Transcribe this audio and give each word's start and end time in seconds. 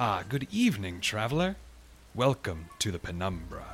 Ah, 0.00 0.22
good 0.28 0.46
evening, 0.52 1.00
traveler. 1.00 1.56
Welcome 2.14 2.66
to 2.78 2.92
the 2.92 3.00
Penumbra. 3.00 3.64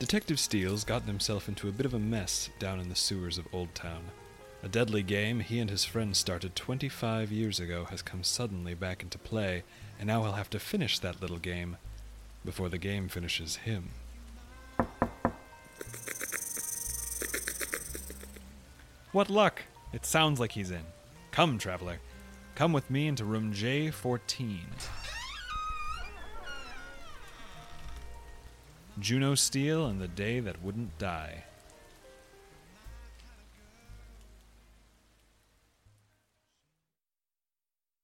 Detective 0.00 0.40
Steel's 0.40 0.82
gotten 0.82 1.06
himself 1.06 1.46
into 1.48 1.68
a 1.68 1.72
bit 1.72 1.86
of 1.86 1.94
a 1.94 2.00
mess 2.00 2.50
down 2.58 2.80
in 2.80 2.88
the 2.88 2.96
sewers 2.96 3.38
of 3.38 3.46
Old 3.52 3.72
Town. 3.76 4.02
A 4.64 4.68
deadly 4.68 5.04
game 5.04 5.38
he 5.38 5.60
and 5.60 5.70
his 5.70 5.84
friend 5.84 6.16
started 6.16 6.56
25 6.56 7.30
years 7.30 7.60
ago 7.60 7.84
has 7.90 8.02
come 8.02 8.24
suddenly 8.24 8.74
back 8.74 9.04
into 9.04 9.18
play, 9.18 9.62
and 10.00 10.08
now 10.08 10.24
he'll 10.24 10.32
have 10.32 10.50
to 10.50 10.58
finish 10.58 10.98
that 10.98 11.20
little 11.20 11.38
game 11.38 11.76
before 12.44 12.68
the 12.68 12.76
game 12.76 13.06
finishes 13.06 13.54
him. 13.54 13.90
What 19.12 19.30
luck! 19.30 19.62
It 19.92 20.04
sounds 20.04 20.40
like 20.40 20.50
he's 20.52 20.72
in. 20.72 20.86
Come, 21.30 21.56
traveler. 21.56 22.00
Come 22.54 22.72
with 22.72 22.90
me 22.90 23.06
into 23.06 23.24
room 23.24 23.52
J14. 23.52 24.58
Juno 28.98 29.34
Steel 29.34 29.86
and 29.86 30.00
the 30.00 30.08
Day 30.08 30.40
That 30.40 30.62
Wouldn't 30.62 30.98
Die. 30.98 31.44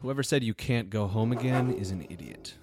Whoever 0.00 0.22
said 0.22 0.44
you 0.44 0.54
can't 0.54 0.88
go 0.88 1.06
home 1.06 1.32
again 1.32 1.72
is 1.72 1.90
an 1.90 2.06
idiot. 2.08 2.54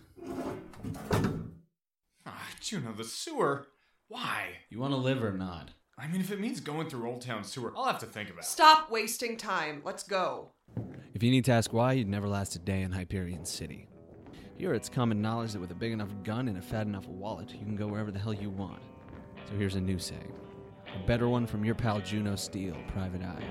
Ah, 2.25 2.47
Juno, 2.61 2.93
the 2.93 3.03
sewer? 3.03 3.67
Why? 4.07 4.59
You 4.69 4.79
want 4.79 4.93
to 4.93 4.97
live 4.97 5.23
or 5.23 5.33
not? 5.33 5.71
I 5.97 6.07
mean, 6.07 6.21
if 6.21 6.31
it 6.31 6.39
means 6.39 6.59
going 6.59 6.89
through 6.89 7.07
Old 7.07 7.21
Town 7.21 7.43
Sewer, 7.43 7.73
I'll 7.75 7.85
have 7.85 7.99
to 7.99 8.05
think 8.05 8.29
about 8.29 8.43
it. 8.43 8.47
Stop 8.47 8.89
wasting 8.89 9.37
time. 9.37 9.81
Let's 9.85 10.03
go. 10.03 10.51
If 11.13 11.21
you 11.21 11.29
need 11.29 11.45
to 11.45 11.51
ask 11.51 11.71
why, 11.71 11.93
you'd 11.93 12.09
never 12.09 12.27
last 12.27 12.55
a 12.55 12.59
day 12.59 12.81
in 12.81 12.91
Hyperion 12.91 13.45
City. 13.45 13.87
Here, 14.57 14.73
it's 14.73 14.89
common 14.89 15.21
knowledge 15.21 15.53
that 15.53 15.59
with 15.59 15.69
a 15.69 15.75
big 15.75 15.91
enough 15.91 16.09
gun 16.23 16.47
and 16.47 16.57
a 16.57 16.61
fat 16.61 16.87
enough 16.87 17.07
wallet, 17.07 17.51
you 17.53 17.59
can 17.59 17.75
go 17.75 17.85
wherever 17.85 18.09
the 18.09 18.17
hell 18.17 18.33
you 18.33 18.49
want. 18.49 18.81
So 19.47 19.53
here's 19.55 19.75
a 19.75 19.81
new 19.81 19.99
saying 19.99 20.33
a 20.95 21.05
better 21.05 21.29
one 21.29 21.45
from 21.45 21.63
your 21.63 21.75
pal 21.75 21.99
Juno 21.99 22.35
Steel, 22.35 22.75
Private 22.87 23.21
Eye. 23.21 23.45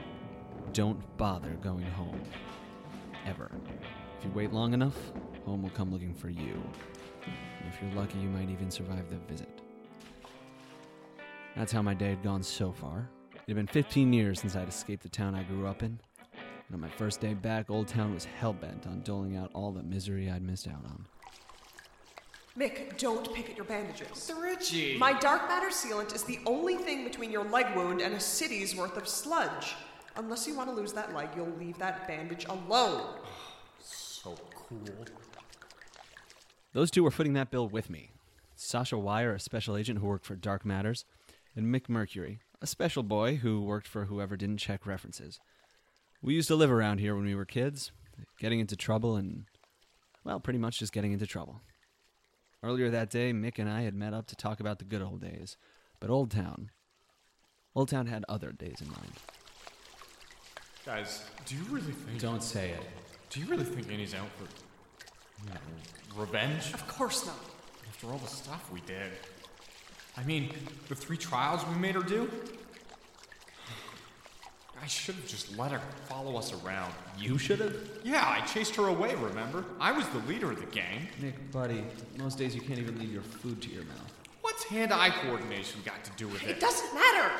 Don't 0.73 1.01
bother 1.17 1.51
going 1.63 1.85
home. 1.85 2.21
Ever. 3.27 3.53
If 4.19 4.25
you 4.25 4.33
wait 4.33 4.53
long 4.53 4.75
enough, 4.75 4.97
home 5.45 5.63
will 5.63 5.71
come 5.71 5.93
looking 5.93 6.15
for 6.15 6.31
you. 6.31 6.61
And 7.25 7.73
if 7.73 7.81
you're 7.81 7.93
lucky, 7.93 8.19
you 8.19 8.29
might 8.29 8.51
even 8.51 8.73
survive 8.73 9.09
the 9.09 9.19
visit. 9.31 9.61
That's 11.55 11.71
how 11.71 11.83
my 11.83 11.95
day 11.95 12.11
had 12.11 12.25
gone 12.25 12.43
so 12.43 12.73
far. 12.73 13.09
It 13.35 13.41
had 13.47 13.57
been 13.57 13.69
15 13.69 14.13
years 14.13 14.41
since 14.41 14.57
I'd 14.57 14.69
escaped 14.69 15.05
the 15.05 15.09
town 15.09 15.37
I 15.37 15.45
grew 15.45 15.67
up 15.69 15.85
in, 15.85 16.01
and 16.73 16.83
on 16.83 16.89
my 16.89 16.97
first 16.97 17.21
day 17.21 17.35
back, 17.35 17.69
Old 17.69 17.87
Town 17.87 18.15
was 18.15 18.25
hell 18.25 18.55
bent 18.55 18.87
on 18.87 19.01
doling 19.01 19.37
out 19.37 19.51
all 19.53 19.73
the 19.73 19.83
misery 19.83 20.31
I'd 20.31 20.43
missed 20.43 20.67
out 20.67 20.83
on. 20.87 21.05
Mick, 22.59 22.97
don't 22.97 23.33
pick 23.35 23.51
at 23.51 23.57
your 23.57 23.67
bandages. 23.67 24.27
The 24.27 24.35
Richie! 24.35 24.97
My 24.97 25.13
dark 25.19 25.49
matter 25.49 25.69
sealant 25.69 26.15
is 26.15 26.23
the 26.23 26.39
only 26.47 26.77
thing 26.77 27.05
between 27.05 27.31
your 27.31 27.45
leg 27.45 27.77
wound 27.77 28.01
and 28.01 28.15
a 28.15 28.21
city's 28.21 28.75
worth 28.75 28.97
of 28.97 29.07
sludge. 29.07 29.75
Unless 30.17 30.47
you 30.47 30.57
want 30.57 30.71
to 30.71 30.75
lose 30.75 30.93
that 30.95 31.15
leg, 31.15 31.29
you'll 31.37 31.55
leave 31.59 31.79
that 31.79 32.09
bandage 32.09 32.47
alone. 32.47 33.19
So 33.79 34.35
cool. 34.55 34.81
Those 36.73 36.91
two 36.91 37.05
were 37.05 37.11
footing 37.11 37.35
that 37.35 37.51
bill 37.51 37.69
with 37.69 37.91
me 37.91 38.13
Sasha 38.55 38.97
Wire, 38.97 39.35
a 39.35 39.41
special 39.41 39.77
agent 39.77 39.99
who 39.99 40.07
worked 40.07 40.25
for 40.25 40.37
Dark 40.37 40.65
Matters, 40.65 41.05
and 41.55 41.67
Mick 41.67 41.89
Mercury, 41.89 42.41
a 42.63 42.67
special 42.67 43.03
boy 43.03 43.37
who 43.37 43.63
worked 43.63 43.89
for 43.89 44.07
whoever 44.07 44.37
didn't 44.37 44.59
check 44.59 44.87
references. 44.87 45.39
We 46.25 46.35
used 46.35 46.49
to 46.49 46.57
live 46.57 46.71
around 46.71 46.99
here 46.99 47.17
when 47.17 47.25
we 47.25 47.35
were 47.35 47.45
kids, 47.45 47.91
getting 48.39 48.61
into 48.61 48.77
trouble 48.77 49.17
and, 49.17 49.45
well, 50.25 50.39
pretty 50.39 50.61
much 50.61 50.79
just 50.79 50.93
getting 50.93 51.11
into 51.13 51.27
trouble. 51.27 51.61
Earlier 52.63 52.91
that 52.91 53.11
day, 53.11 53.33
Mick 53.33 53.59
and 53.59 53.69
I 53.69 53.83
had 53.83 53.95
met 53.95 54.15
up 54.15 54.29
to 54.29 54.37
talk 54.37 54.61
about 54.61 54.79
the 54.79 54.85
good 54.85 55.03
old 55.03 55.21
days, 55.21 55.57
but 55.99 56.11
Old 56.11 56.31
Town. 56.31 56.71
Old 57.75 57.89
Town 57.89 58.07
had 58.07 58.25
other 58.29 58.53
days 58.53 58.77
in 58.81 58.87
mind. 58.87 59.13
Guys, 60.87 61.25
do 61.45 61.57
you 61.57 61.65
really 61.71 61.91
think. 61.91 62.21
Don't 62.21 62.43
say 62.43 62.71
it. 62.71 62.83
Do 63.31 63.41
you 63.41 63.47
really 63.47 63.65
think 63.65 63.91
Annie's 63.91 64.15
out 64.15 64.29
for. 64.39 64.45
you 65.45 65.55
know, 65.55 66.21
revenge? 66.21 66.73
Of 66.73 66.87
course 66.87 67.27
not. 67.27 67.39
After 67.89 68.07
all 68.09 68.19
the 68.19 68.29
stuff 68.29 68.71
we 68.73 68.81
did. 68.83 69.11
I 70.17 70.23
mean, 70.23 70.53
the 70.89 70.95
three 70.95 71.17
trials 71.17 71.67
we 71.67 71.75
made 71.81 71.97
her 71.97 72.03
do? 72.03 72.31
I 74.83 74.87
should 74.87 75.15
have 75.15 75.27
just 75.29 75.57
let 75.57 75.71
her 75.71 75.81
follow 76.09 76.37
us 76.37 76.53
around. 76.65 76.93
You 77.17 77.39
should 77.39 77.61
have? 77.61 77.77
Yeah, 78.03 78.25
I 78.27 78.45
chased 78.47 78.75
her 78.77 78.89
away, 78.89 79.15
remember? 79.15 79.65
I 79.79 79.93
was 79.93 80.09
the 80.09 80.19
leader 80.21 80.51
of 80.51 80.59
the 80.59 80.67
gang. 80.67 81.07
Mick, 81.21 81.35
buddy, 81.53 81.85
most 82.19 82.37
days 82.37 82.55
you 82.55 82.61
can't 82.61 82.81
even 82.81 82.99
leave 82.99 83.13
your 83.13 83.23
food 83.23 83.63
to 83.63 83.69
your 83.71 83.85
mouth. 83.85 84.13
What's 84.41 84.65
hand 84.65 84.93
eye 84.93 85.11
coordination 85.11 85.81
got 85.85 86.03
to 86.05 86.11
do 86.17 86.27
with 86.27 86.43
It 86.43 86.51
it? 86.51 86.61
doesn't 86.61 86.93
matter. 86.95 87.31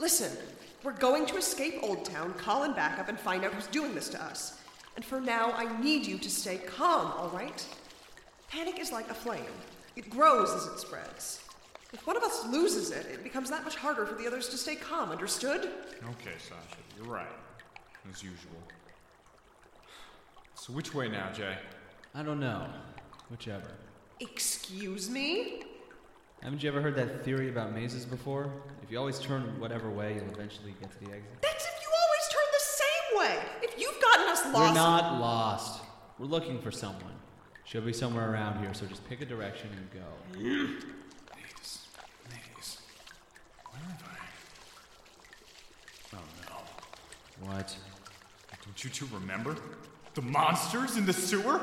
Listen, 0.00 0.36
we're 0.82 0.92
going 0.92 1.24
to 1.26 1.36
escape 1.36 1.76
Old 1.82 2.04
Town, 2.04 2.34
call 2.34 2.64
in 2.64 2.72
backup, 2.72 3.08
and 3.08 3.18
find 3.18 3.44
out 3.44 3.52
who's 3.52 3.68
doing 3.68 3.94
this 3.94 4.08
to 4.08 4.22
us. 4.22 4.60
And 4.96 5.04
for 5.04 5.20
now, 5.20 5.52
I 5.52 5.80
need 5.80 6.04
you 6.04 6.18
to 6.18 6.28
stay 6.30 6.56
calm, 6.58 7.12
all 7.16 7.30
right? 7.32 7.64
Panic 8.50 8.80
is 8.80 8.90
like 8.90 9.08
a 9.08 9.14
flame. 9.14 9.44
It 9.94 10.10
grows 10.10 10.50
as 10.50 10.66
it 10.66 10.80
spreads. 10.80 11.43
If 11.94 12.06
one 12.06 12.16
of 12.16 12.22
us 12.24 12.44
loses 12.46 12.90
it, 12.90 13.06
it 13.06 13.22
becomes 13.22 13.48
that 13.50 13.64
much 13.64 13.76
harder 13.76 14.04
for 14.04 14.14
the 14.14 14.26
others 14.26 14.48
to 14.48 14.58
stay 14.58 14.74
calm, 14.74 15.10
understood? 15.10 15.70
Okay, 16.10 16.36
Sasha, 16.38 16.82
you're 16.96 17.06
right. 17.10 17.26
As 18.12 18.22
usual. 18.22 18.60
So, 20.56 20.72
which 20.72 20.92
way 20.92 21.08
now, 21.08 21.30
Jay? 21.32 21.56
I 22.14 22.22
don't 22.22 22.40
know. 22.40 22.66
Whichever. 23.30 23.70
Excuse 24.20 25.08
me? 25.08 25.62
Haven't 26.42 26.62
you 26.62 26.68
ever 26.68 26.82
heard 26.82 26.96
that 26.96 27.24
theory 27.24 27.48
about 27.48 27.72
mazes 27.72 28.04
before? 28.04 28.52
If 28.82 28.90
you 28.90 28.98
always 28.98 29.18
turn 29.18 29.58
whatever 29.58 29.88
way, 29.88 30.14
you'll 30.14 30.34
eventually 30.34 30.74
get 30.80 30.90
to 30.92 30.98
the 30.98 31.12
exit. 31.12 31.40
That's 31.42 31.64
if 31.64 31.80
you 31.80 31.88
always 32.02 32.28
turn 32.30 32.42
the 32.52 32.60
same 32.60 33.18
way. 33.18 33.38
If 33.62 33.80
you've 33.80 34.00
gotten 34.02 34.28
us 34.28 34.44
lost. 34.52 34.56
We're 34.56 34.74
not 34.74 35.20
lost. 35.20 35.82
We're 36.18 36.26
looking 36.26 36.60
for 36.60 36.70
someone. 36.70 37.14
She'll 37.64 37.80
be 37.82 37.92
somewhere 37.94 38.30
around 38.30 38.60
here, 38.60 38.74
so 38.74 38.84
just 38.86 39.08
pick 39.08 39.22
a 39.22 39.24
direction 39.24 39.70
and 39.76 39.90
go. 39.90 40.04
Maze. 41.34 41.86
Maze. 42.30 42.78
Where 43.70 43.82
have 43.82 44.02
I? 44.04 44.18
Oh 46.16 46.24
no. 46.42 46.56
What? 47.40 47.76
Don't 48.64 48.84
you 48.84 48.90
two 48.90 49.06
remember? 49.12 49.56
The 50.14 50.22
monsters 50.22 50.96
in 50.96 51.06
the 51.06 51.12
sewer? 51.12 51.60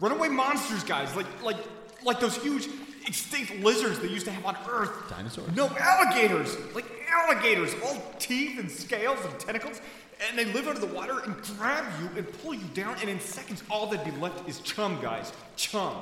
Runaway 0.00 0.28
monsters, 0.28 0.84
guys, 0.84 1.14
like 1.16 1.26
like 1.42 1.56
like 2.02 2.20
those 2.20 2.36
huge 2.36 2.68
extinct 3.06 3.54
lizards 3.60 3.98
they 4.00 4.08
used 4.08 4.26
to 4.26 4.32
have 4.32 4.44
on 4.44 4.56
Earth. 4.68 5.08
Dinosaurs? 5.08 5.54
No, 5.54 5.68
alligators! 5.78 6.56
Like 6.74 6.86
alligators, 7.08 7.74
all 7.84 8.02
teeth 8.18 8.58
and 8.58 8.70
scales 8.70 9.18
and 9.24 9.38
tentacles. 9.38 9.80
And 10.28 10.38
they 10.38 10.44
live 10.46 10.68
under 10.68 10.80
the 10.80 10.92
water 10.94 11.20
and 11.24 11.36
grab 11.42 11.84
you 12.00 12.08
and 12.16 12.42
pull 12.42 12.54
you 12.54 12.66
down, 12.72 12.96
and 13.00 13.10
in 13.10 13.18
seconds, 13.20 13.62
all 13.68 13.86
that'd 13.86 14.04
be 14.04 14.20
left 14.20 14.48
is 14.48 14.60
chum, 14.60 15.00
guys. 15.02 15.32
Chum. 15.56 15.94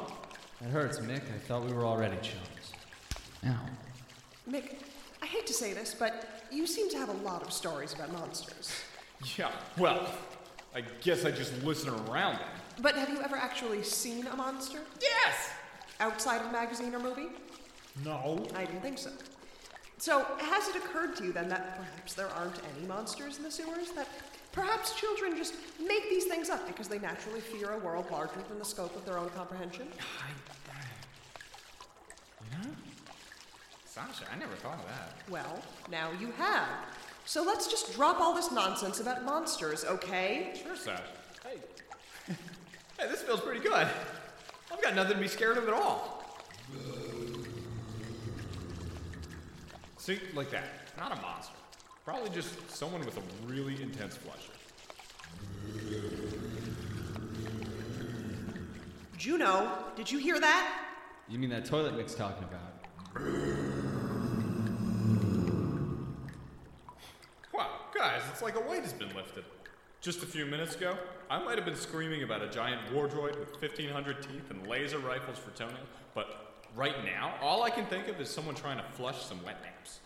That 0.60 0.70
hurts, 0.70 0.98
Mick. 0.98 1.22
I 1.34 1.38
thought 1.38 1.64
we 1.64 1.72
were 1.72 1.86
already 1.86 2.16
chums. 2.16 2.72
Now. 3.42 3.60
Mick, 4.48 4.76
I 5.22 5.26
hate 5.26 5.46
to 5.46 5.54
say 5.54 5.72
this, 5.72 5.94
but 5.98 6.42
you 6.50 6.66
seem 6.66 6.90
to 6.90 6.98
have 6.98 7.08
a 7.08 7.24
lot 7.24 7.42
of 7.42 7.52
stories 7.52 7.94
about 7.94 8.12
monsters. 8.12 8.72
Yeah, 9.36 9.50
well, 9.78 10.12
I 10.74 10.82
guess 11.02 11.24
I 11.24 11.30
just 11.30 11.62
listen 11.62 11.90
around 11.90 12.38
then. 12.38 12.48
But 12.80 12.94
have 12.96 13.08
you 13.08 13.20
ever 13.20 13.36
actually 13.36 13.82
seen 13.82 14.26
a 14.26 14.36
monster? 14.36 14.80
Yes! 15.00 15.50
Outside 16.00 16.40
of 16.40 16.48
a 16.48 16.52
magazine 16.52 16.94
or 16.94 16.98
movie? 16.98 17.28
No. 18.04 18.46
I 18.56 18.64
didn't 18.64 18.80
think 18.80 18.98
so. 18.98 19.10
So, 19.98 20.26
has 20.38 20.68
it 20.68 20.76
occurred 20.76 21.14
to 21.16 21.24
you 21.24 21.32
then 21.32 21.48
that 21.50 21.76
perhaps 21.76 22.14
there 22.14 22.28
aren't 22.30 22.56
any 22.76 22.86
monsters 22.86 23.36
in 23.36 23.44
the 23.44 23.50
sewers? 23.50 23.90
That 23.90 24.08
perhaps 24.50 24.98
children 24.98 25.36
just 25.36 25.54
make 25.78 26.08
these 26.08 26.24
things 26.24 26.50
up 26.50 26.66
because 26.66 26.88
they 26.88 26.98
naturally 26.98 27.40
fear 27.40 27.70
a 27.72 27.78
world 27.78 28.10
larger 28.10 28.40
than 28.48 28.58
the 28.58 28.64
scope 28.64 28.96
of 28.96 29.04
their 29.04 29.18
own 29.18 29.28
comprehension? 29.30 29.86
Uh, 30.00 30.74
you 32.40 32.58
know? 32.58 32.74
Sasha, 33.84 34.24
I 34.34 34.38
never 34.38 34.54
thought 34.54 34.78
of 34.78 34.86
that. 34.86 35.12
Well, 35.30 35.62
now 35.90 36.10
you 36.18 36.32
have. 36.38 36.66
So 37.24 37.42
let's 37.42 37.68
just 37.68 37.94
drop 37.94 38.20
all 38.20 38.34
this 38.34 38.50
nonsense 38.50 39.00
about 39.00 39.24
monsters, 39.24 39.84
okay? 39.84 40.52
Sure, 40.62 40.76
Sasha. 40.76 41.02
Hey. 41.44 42.34
hey, 42.98 43.08
this 43.08 43.22
feels 43.22 43.40
pretty 43.40 43.60
good. 43.60 43.88
I've 44.72 44.82
got 44.82 44.94
nothing 44.94 45.16
to 45.16 45.22
be 45.22 45.28
scared 45.28 45.56
of 45.56 45.68
at 45.68 45.74
all. 45.74 46.24
See, 49.98 50.18
like 50.34 50.50
that. 50.50 50.64
Not 50.98 51.16
a 51.16 51.20
monster. 51.22 51.54
Probably 52.04 52.30
just 52.30 52.70
someone 52.70 53.04
with 53.04 53.16
a 53.16 53.22
really 53.46 53.80
intense 53.80 54.16
flusher. 54.16 54.52
Juno, 59.16 59.70
did 59.94 60.10
you 60.10 60.18
hear 60.18 60.40
that? 60.40 60.82
You 61.28 61.38
mean 61.38 61.50
that 61.50 61.64
toilet 61.64 61.96
Mick's 61.96 62.14
talking 62.14 62.44
about? 62.44 62.72
Wow, 67.54 67.70
guys, 68.02 68.22
it's 68.32 68.42
like 68.42 68.56
a 68.56 68.60
weight 68.68 68.82
has 68.82 68.92
been 68.92 69.14
lifted. 69.14 69.44
Just 70.00 70.24
a 70.24 70.26
few 70.26 70.44
minutes 70.44 70.74
ago, 70.74 70.98
I 71.30 71.40
might 71.40 71.54
have 71.54 71.64
been 71.64 71.76
screaming 71.76 72.24
about 72.24 72.42
a 72.42 72.48
giant 72.48 72.92
war 72.92 73.06
droid 73.06 73.38
with 73.38 73.52
1,500 73.62 74.20
teeth 74.20 74.50
and 74.50 74.66
laser 74.66 74.98
rifles 74.98 75.38
for 75.38 75.56
toenails, 75.56 75.86
but 76.12 76.56
right 76.74 77.04
now, 77.04 77.34
all 77.40 77.62
I 77.62 77.70
can 77.70 77.86
think 77.86 78.08
of 78.08 78.20
is 78.20 78.28
someone 78.28 78.56
trying 78.56 78.78
to 78.78 78.82
flush 78.94 79.22
some 79.22 79.40
wet 79.44 79.62
naps. 79.62 80.00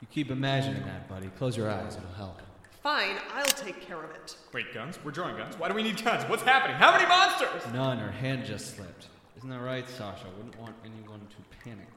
You 0.00 0.06
keep 0.10 0.30
imagining 0.30 0.82
that, 0.86 1.06
buddy. 1.06 1.26
Close 1.36 1.54
your 1.54 1.70
eyes, 1.70 1.96
it'll 1.96 2.08
help. 2.16 2.40
Fine, 2.82 3.18
I'll 3.34 3.44
take 3.44 3.78
care 3.82 4.02
of 4.02 4.10
it. 4.12 4.36
Wait, 4.54 4.72
guns? 4.72 4.98
We're 5.04 5.10
drawing 5.10 5.36
guns. 5.36 5.58
Why 5.58 5.68
do 5.68 5.74
we 5.74 5.82
need 5.82 6.02
guns? 6.02 6.26
What's 6.30 6.44
happening? 6.44 6.78
How 6.78 6.92
many 6.92 7.06
monsters? 7.06 7.70
None, 7.74 7.98
her 7.98 8.10
hand 8.10 8.46
just 8.46 8.74
slipped. 8.74 9.08
Isn't 9.36 9.50
that 9.50 9.60
right, 9.60 9.86
Sasha? 9.86 10.28
Wouldn't 10.38 10.58
want 10.58 10.76
anyone 10.82 11.20
to 11.20 11.58
panic. 11.62 11.88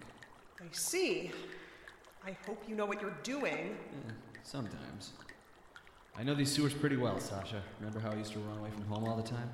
I 0.60 0.66
see. 0.72 1.32
I 2.26 2.36
hope 2.46 2.62
you 2.68 2.76
know 2.76 2.86
what 2.86 3.02
you're 3.02 3.18
doing. 3.24 3.78
Eh, 4.10 4.12
sometimes. 4.44 5.14
I 6.20 6.24
know 6.24 6.34
these 6.34 6.52
sewers 6.52 6.74
pretty 6.74 6.98
well, 6.98 7.20
Sasha. 7.20 7.62
Remember 7.80 8.00
how 8.00 8.10
I 8.12 8.16
used 8.16 8.32
to 8.34 8.40
run 8.40 8.58
away 8.58 8.72
from 8.72 8.86
home 8.86 9.08
all 9.08 9.18
the 9.18 9.22
time? 9.22 9.52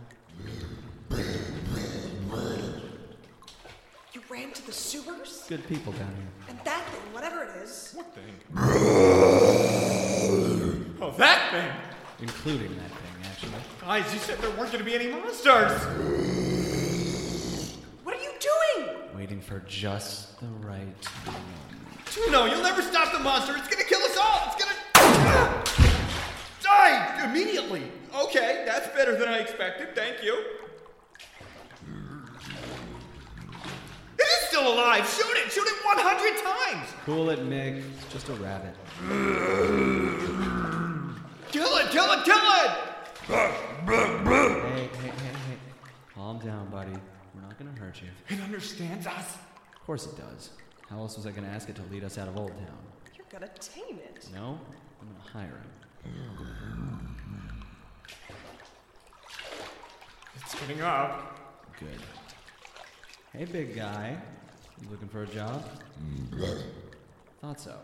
You 4.13 4.21
ran 4.30 4.54
to 4.54 4.65
the 4.65 4.71
sewers? 4.71 5.44
Good 5.50 5.68
people 5.68 5.92
down 5.92 6.15
here. 6.15 6.25
And 6.48 6.57
that 6.63 6.86
thing, 6.86 7.13
whatever 7.13 7.44
it 7.44 7.57
is. 7.63 7.92
What 7.94 8.15
thing? 8.15 8.33
oh, 11.01 11.13
that 11.18 11.51
thing! 11.51 11.69
Including 12.21 12.77
that 12.77 12.92
thing, 12.92 13.25
actually. 13.25 13.51
Guys, 13.81 14.13
you 14.13 14.19
said 14.19 14.38
there 14.38 14.51
weren't 14.51 14.71
going 14.71 14.80
to 14.80 14.86
be 14.86 14.95
any 14.95 15.12
monsters! 15.12 15.81
What 18.06 18.16
are 18.16 18.21
you 18.21 18.31
doing? 18.39 18.88
Waiting 19.13 19.42
for 19.42 19.59
just 19.68 20.39
the 20.39 20.48
right 20.66 21.07
moment. 21.25 21.44
No, 22.30 22.45
you'll 22.45 22.63
never 22.63 22.81
stop 22.81 23.12
the 23.12 23.19
monster. 23.19 23.54
It's 23.57 23.68
gonna 23.68 23.83
kill 23.83 24.01
us 24.01 24.16
all. 24.18 24.54
It's 24.54 24.63
gonna 24.63 24.77
die 26.73 27.25
immediately. 27.25 27.91
Okay, 28.15 28.63
that's 28.65 28.87
better 28.89 29.15
than 29.17 29.27
I 29.27 29.39
expected. 29.39 29.95
Thank 29.95 30.23
you. 30.23 30.35
It 34.17 34.21
is 34.21 34.47
still 34.47 34.73
alive. 34.73 35.07
Shoot 35.07 35.35
it. 35.37 35.51
Shoot 35.51 35.67
it 35.67 35.75
100 35.83 36.43
times. 36.43 36.89
Cool 37.05 37.29
it, 37.31 37.39
Mick. 37.39 37.83
It's 38.01 38.13
just 38.13 38.29
a 38.29 38.33
rabbit. 38.33 38.75
Kill 41.51 41.77
it. 41.77 41.89
Kill 41.91 42.11
it. 42.11 42.23
Kill 42.23 42.37
it. 42.37 42.71
Hey, 43.25 43.51
hey, 43.85 44.89
hey, 45.01 45.11
hey. 45.11 45.57
Calm 46.13 46.39
down, 46.39 46.69
buddy. 46.69 46.93
We're 47.33 47.41
not 47.41 47.57
gonna 47.57 47.71
hurt 47.71 48.01
you. 48.01 48.09
It 48.29 48.41
understands 48.41 49.07
us. 49.07 49.37
Of 49.75 49.85
course 49.85 50.05
it 50.05 50.15
does. 50.17 50.51
How 50.89 50.99
else 50.99 51.15
was 51.17 51.25
I 51.25 51.31
gonna 51.31 51.47
ask 51.47 51.69
it 51.69 51.75
to 51.77 51.83
lead 51.91 52.03
us 52.03 52.17
out 52.17 52.27
of 52.27 52.37
Old 52.37 52.51
Town? 52.51 52.77
You're 53.15 53.25
gonna 53.31 53.51
tame 53.59 53.97
it. 53.97 54.29
No? 54.33 54.59
I'm 55.01 55.07
gonna 55.07 55.29
hire 55.31 55.57
him. 55.57 55.82
It's 60.35 60.55
getting 60.55 60.81
up. 60.81 61.39
Good. 61.79 62.00
Hey, 63.31 63.45
big 63.45 63.75
guy. 63.75 64.17
You 64.81 64.89
looking 64.89 65.07
for 65.07 65.23
a 65.23 65.27
job? 65.27 65.63
Mm-hmm. 66.03 66.61
Thought 67.41 67.59
so. 67.59 67.75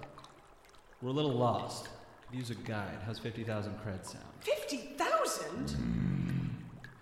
We're 1.01 1.09
a 1.09 1.13
little 1.13 1.31
lost. 1.31 1.89
Could 2.29 2.37
use 2.37 2.49
a 2.49 2.55
guide. 2.55 2.99
How's 3.05 3.19
50,000 3.19 3.73
cred 3.79 4.05
sound? 4.05 4.25
50,000? 4.41 5.67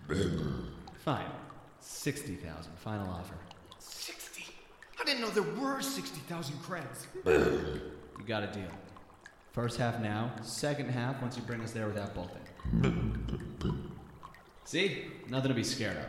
Mm-hmm. 0.08 0.64
Fine. 1.04 1.26
60,000. 1.80 2.72
Final 2.76 3.08
offer. 3.10 3.34
60. 3.78 4.44
I 5.00 5.04
didn't 5.04 5.20
know 5.20 5.30
there 5.30 5.42
were 5.42 5.80
60,000 5.80 6.56
creds. 6.62 7.06
You 7.26 8.24
got 8.26 8.42
a 8.44 8.46
deal. 8.48 8.70
First 9.58 9.76
half 9.76 9.98
now, 9.98 10.30
second 10.42 10.88
half 10.88 11.20
once 11.20 11.36
you 11.36 11.42
bring 11.42 11.60
us 11.62 11.72
there 11.72 11.88
without 11.88 12.14
bolting. 12.14 12.38
See? 14.64 15.06
Nothing 15.28 15.48
to 15.48 15.54
be 15.54 15.64
scared 15.64 15.96
of. 15.96 16.06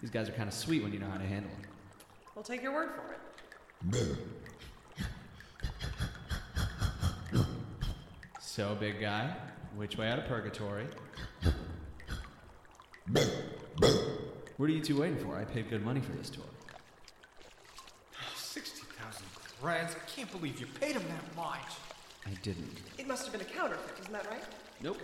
These 0.00 0.08
guys 0.08 0.30
are 0.30 0.32
kind 0.32 0.48
of 0.48 0.54
sweet 0.54 0.82
when 0.82 0.90
you 0.90 0.98
know 0.98 1.10
how 1.10 1.18
to 1.18 1.26
handle 1.26 1.50
them. 1.50 1.60
We'll 2.34 2.42
take 2.42 2.62
your 2.62 2.72
word 2.72 2.88
for 2.96 3.98
it. 3.98 4.16
So, 8.40 8.74
big 8.76 8.98
guy, 8.98 9.36
which 9.76 9.98
way 9.98 10.08
out 10.08 10.18
of 10.18 10.24
purgatory? 10.24 10.86
What 14.56 14.70
are 14.70 14.72
you 14.72 14.80
two 14.80 15.02
waiting 15.02 15.18
for? 15.18 15.36
I 15.36 15.44
paid 15.44 15.68
good 15.68 15.84
money 15.84 16.00
for 16.00 16.12
this 16.12 16.30
tour. 16.30 16.44
60,000 18.34 19.26
creds. 19.60 19.90
I 19.90 20.10
can't 20.16 20.32
believe 20.32 20.58
you 20.58 20.66
paid 20.80 20.96
him 20.96 21.02
that 21.02 21.36
much. 21.36 21.60
I 22.26 22.30
didn't. 22.42 22.78
It 22.98 23.06
must 23.06 23.24
have 23.24 23.32
been 23.32 23.40
a 23.40 23.50
counterfeit, 23.50 23.98
isn't 24.00 24.12
that 24.12 24.28
right? 24.30 24.42
Nope. 24.82 24.98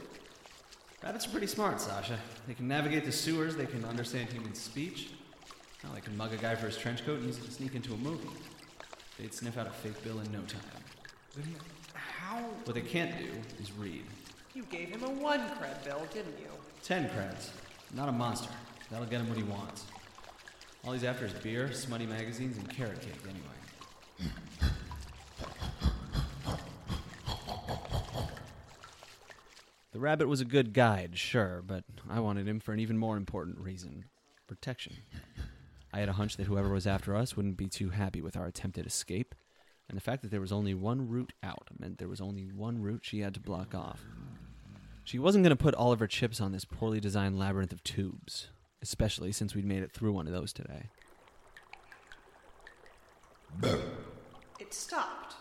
Rabbits 1.02 1.26
are 1.26 1.31
pretty 1.31 1.46
smart, 1.46 1.81
Sasha. 1.81 2.19
They 2.46 2.55
can 2.55 2.69
navigate 2.69 3.05
the 3.05 3.12
sewers, 3.12 3.56
they 3.56 3.67
can 3.67 3.84
understand 3.84 4.31
human 4.31 4.55
speech. 4.55 5.11
Now 5.82 5.93
they 5.94 6.00
can 6.00 6.17
mug 6.17 6.32
a 6.34 6.37
guy 6.37 6.55
for 6.55 6.67
his 6.67 6.76
trench 6.76 7.05
coat 7.06 7.19
and 7.19 7.26
use 7.26 7.38
it 7.38 7.44
to 7.44 7.50
sneak 7.50 7.75
into 7.75 7.94
a 7.94 7.96
movie. 7.96 8.28
They'd 9.19 9.32
sniff 9.32 9.56
out 9.56 9.67
a 9.67 9.70
fake 9.70 10.02
bill 10.05 10.20
in 10.20 10.31
no 10.31 10.40
time. 10.40 10.82
Then 11.37 11.55
how? 11.94 12.38
What 12.64 12.75
they 12.75 12.81
can't 12.82 13.19
do 13.19 13.31
is 13.61 13.73
read. 13.73 14.05
You 14.55 14.64
gave 14.64 14.88
him 14.88 15.02
a 15.05 15.11
one 15.11 15.40
cred 15.40 15.84
bill, 15.84 16.02
didn't 16.12 16.38
you? 16.38 16.49
Ten 16.82 17.08
creds. 17.08 17.50
Not 17.94 18.08
a 18.08 18.12
monster. 18.12 18.50
That'll 18.90 19.06
get 19.06 19.20
him 19.20 19.28
what 19.28 19.38
he 19.38 19.44
wants. 19.44 19.84
All 20.84 20.93
he's 20.93 21.05
after 21.05 21.26
is 21.26 21.32
beer, 21.32 21.73
smutty 21.73 22.06
magazines, 22.06 22.56
and 22.56 22.69
carrot 22.69 23.00
cake, 23.00 23.20
anyway. 23.25 24.32
The 30.00 30.05
rabbit 30.05 30.29
was 30.29 30.41
a 30.41 30.47
good 30.47 30.73
guide, 30.73 31.19
sure, 31.19 31.62
but 31.67 31.85
I 32.08 32.20
wanted 32.20 32.49
him 32.49 32.58
for 32.58 32.73
an 32.73 32.81
even 32.81 32.97
more 32.97 33.19
important 33.19 33.58
reason 33.58 34.06
protection. 34.47 34.94
I 35.93 35.99
had 35.99 36.08
a 36.08 36.14
hunch 36.14 36.38
that 36.38 36.47
whoever 36.47 36.70
was 36.70 36.87
after 36.87 37.14
us 37.14 37.37
wouldn't 37.37 37.58
be 37.58 37.69
too 37.69 37.91
happy 37.91 38.23
with 38.23 38.35
our 38.35 38.47
attempted 38.47 38.87
escape, 38.87 39.35
and 39.91 39.99
the 39.99 40.00
fact 40.00 40.23
that 40.23 40.31
there 40.31 40.41
was 40.41 40.52
only 40.52 40.73
one 40.73 41.06
route 41.06 41.35
out 41.43 41.69
meant 41.79 41.99
there 41.99 42.08
was 42.08 42.23
only 42.23 42.44
one 42.44 42.81
route 42.81 43.02
she 43.02 43.20
had 43.20 43.35
to 43.35 43.41
block 43.41 43.75
off. 43.75 44.00
She 45.05 45.19
wasn't 45.19 45.44
going 45.44 45.55
to 45.55 45.62
put 45.62 45.75
all 45.75 45.93
of 45.93 46.00
her 46.00 46.06
chips 46.06 46.41
on 46.41 46.52
this 46.52 46.64
poorly 46.64 46.99
designed 46.99 47.38
labyrinth 47.38 47.70
of 47.70 47.85
tubes, 47.85 48.49
especially 48.81 49.32
since 49.32 49.55
we'd 49.55 49.67
made 49.67 49.82
it 49.82 49.93
through 49.93 50.14
one 50.14 50.26
of 50.26 50.32
those 50.32 50.55
today. 50.55 50.88
It 54.58 54.73
stopped. 54.73 55.35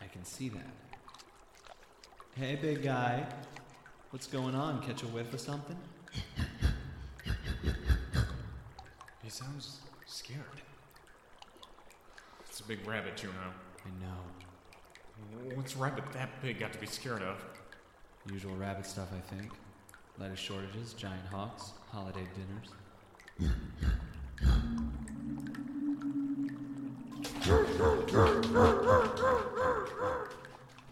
I 0.00 0.06
can 0.06 0.24
see 0.24 0.50
that. 0.50 0.72
Hey, 2.36 2.54
big 2.54 2.84
guy. 2.84 3.26
What's 4.10 4.26
going 4.26 4.54
on? 4.54 4.80
Catch 4.80 5.02
a 5.02 5.06
whiff 5.06 5.34
of 5.34 5.40
something? 5.40 5.76
He 9.22 9.28
sounds 9.28 9.80
scared. 10.06 10.40
It's 12.48 12.60
a 12.60 12.64
big 12.64 12.88
rabbit, 12.88 13.22
you 13.22 13.28
know. 13.28 13.52
I 13.84 13.90
know. 14.00 15.54
What's 15.54 15.74
a 15.74 15.78
rabbit 15.78 16.04
that 16.14 16.40
big 16.40 16.58
got 16.58 16.72
to 16.72 16.78
be 16.78 16.86
scared 16.86 17.20
of? 17.22 17.44
Usual 18.32 18.56
rabbit 18.56 18.86
stuff, 18.86 19.08
I 19.14 19.20
think. 19.34 19.52
Lettuce 20.18 20.38
shortages, 20.38 20.94
giant 20.94 21.26
hawks, 21.30 21.72
holiday 21.90 22.26
dinners. 22.34 23.50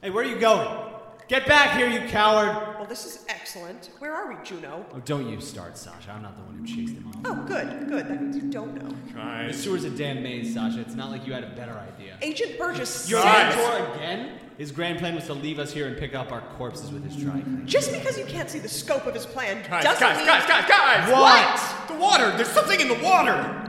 Hey, 0.02 0.10
where 0.10 0.24
are 0.24 0.28
you 0.28 0.38
going? 0.38 0.95
Get 1.28 1.44
back 1.46 1.76
here, 1.76 1.88
you 1.88 2.08
coward! 2.08 2.76
Well, 2.78 2.86
this 2.86 3.04
is 3.04 3.24
excellent. 3.28 3.90
Where 3.98 4.14
are 4.14 4.28
we, 4.28 4.36
Juno? 4.44 4.86
Oh, 4.94 5.00
don't 5.00 5.28
you 5.28 5.40
start, 5.40 5.76
Sasha. 5.76 6.12
I'm 6.12 6.22
not 6.22 6.36
the 6.36 6.42
one 6.44 6.56
who 6.58 6.64
chased 6.64 6.94
him 6.94 7.08
off. 7.08 7.16
Oh, 7.24 7.44
good, 7.48 7.88
good. 7.88 8.06
That 8.06 8.22
means 8.22 8.36
you 8.36 8.42
don't 8.48 8.80
know. 8.80 8.88
The 9.08 9.12
Guys. 9.12 9.60
sewer's 9.60 9.82
a 9.82 9.90
damn 9.90 10.22
maze, 10.22 10.54
Sasha. 10.54 10.80
It's 10.80 10.94
not 10.94 11.10
like 11.10 11.26
you 11.26 11.32
had 11.32 11.42
a 11.42 11.48
better 11.48 11.72
idea. 11.72 12.16
Agent 12.22 12.56
Burgess 12.58 13.10
You're 13.10 13.20
said- 13.22 13.58
on 13.58 13.96
again? 13.96 14.38
His 14.56 14.70
grand 14.70 15.00
plan 15.00 15.16
was 15.16 15.24
to 15.26 15.34
leave 15.34 15.58
us 15.58 15.72
here 15.72 15.86
and 15.88 15.98
pick 15.98 16.14
up 16.14 16.30
our 16.32 16.40
corpses 16.56 16.90
with 16.92 17.04
his 17.04 17.14
dry 17.16 17.40
cleaner. 17.40 17.64
Just 17.66 17.92
because 17.92 18.16
you 18.16 18.24
can't 18.24 18.48
see 18.48 18.58
the 18.60 18.68
scope 18.68 19.04
of 19.04 19.12
his 19.12 19.26
plan 19.26 19.62
Guys, 19.68 19.82
doesn't 19.84 20.00
guys, 20.00 20.16
mean 20.16 20.26
guys, 20.26 20.46
guys, 20.46 20.66
guys! 20.68 21.10
What? 21.12 21.88
The 21.88 21.94
water! 22.02 22.34
There's 22.36 22.48
something 22.48 22.80
in 22.80 22.88
the 22.88 22.98
water! 23.04 23.65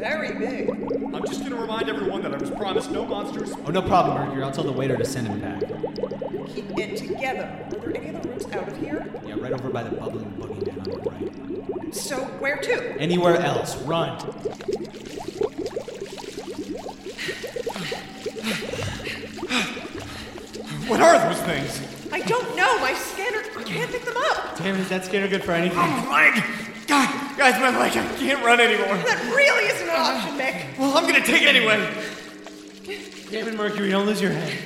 That's 0.00 0.14
very 0.14 0.38
big. 0.38 0.70
I'm 1.14 1.26
just 1.26 1.42
gonna 1.42 1.60
remind 1.60 1.90
everyone 1.90 2.22
that 2.22 2.32
I 2.32 2.38
was 2.38 2.50
promised 2.50 2.90
no 2.90 3.04
monsters. 3.04 3.52
Oh, 3.66 3.70
no 3.70 3.82
problem, 3.82 4.16
Mercury. 4.16 4.42
I'll 4.42 4.50
tell 4.50 4.64
the 4.64 4.72
waiter 4.72 4.96
to 4.96 5.04
send 5.04 5.26
him 5.28 5.40
back. 5.40 5.60
Keep 6.48 6.78
it 6.78 6.96
together. 6.96 7.42
Are 7.42 7.78
there 7.78 7.96
any 7.96 8.16
other 8.16 8.28
routes 8.30 8.46
out 8.46 8.66
of 8.66 8.76
here? 8.78 9.06
Yeah, 9.26 9.34
right 9.38 9.52
over 9.52 9.68
by 9.68 9.82
the 9.82 9.90
bubbling 9.90 10.30
boogeyman 10.38 10.78
on 10.78 10.84
the 10.84 11.10
right. 11.10 11.94
So 11.94 12.16
where 12.38 12.56
to? 12.56 12.98
Anywhere 12.98 13.36
else, 13.36 13.76
run. 13.82 14.18
What 20.88 21.00
are 21.00 21.18
those 21.28 21.42
things? 21.42 22.08
I 22.10 22.20
don't 22.22 22.56
know. 22.56 22.78
My 22.80 22.94
scanner 22.94 23.42
can't 23.64 23.90
pick 23.90 24.04
them 24.04 24.16
up. 24.16 24.56
Damn 24.56 24.76
it, 24.76 24.80
is 24.80 24.88
that 24.88 25.04
scanner 25.04 25.28
good 25.28 25.44
for 25.44 25.52
anything? 25.52 25.78
Oh, 25.78 26.06
My! 26.08 26.44
God, 26.86 27.19
guys, 27.40 27.58
my 27.58 27.70
leg! 27.78 27.96
I 27.96 28.16
can't 28.18 28.44
run 28.44 28.60
anymore. 28.60 28.98
That 28.98 29.34
really 29.34 29.64
isn't 29.68 29.88
an 29.88 29.96
option, 29.96 30.36
Mick. 30.36 30.78
Well, 30.78 30.94
I'm 30.94 31.06
gonna 31.06 31.24
take 31.24 31.40
it 31.40 31.48
anyway. 31.48 31.78
Damn 33.30 33.48
it, 33.48 33.56
Mercury, 33.56 33.88
don't 33.88 34.04
lose 34.04 34.20
your 34.20 34.32
head. 34.32 34.58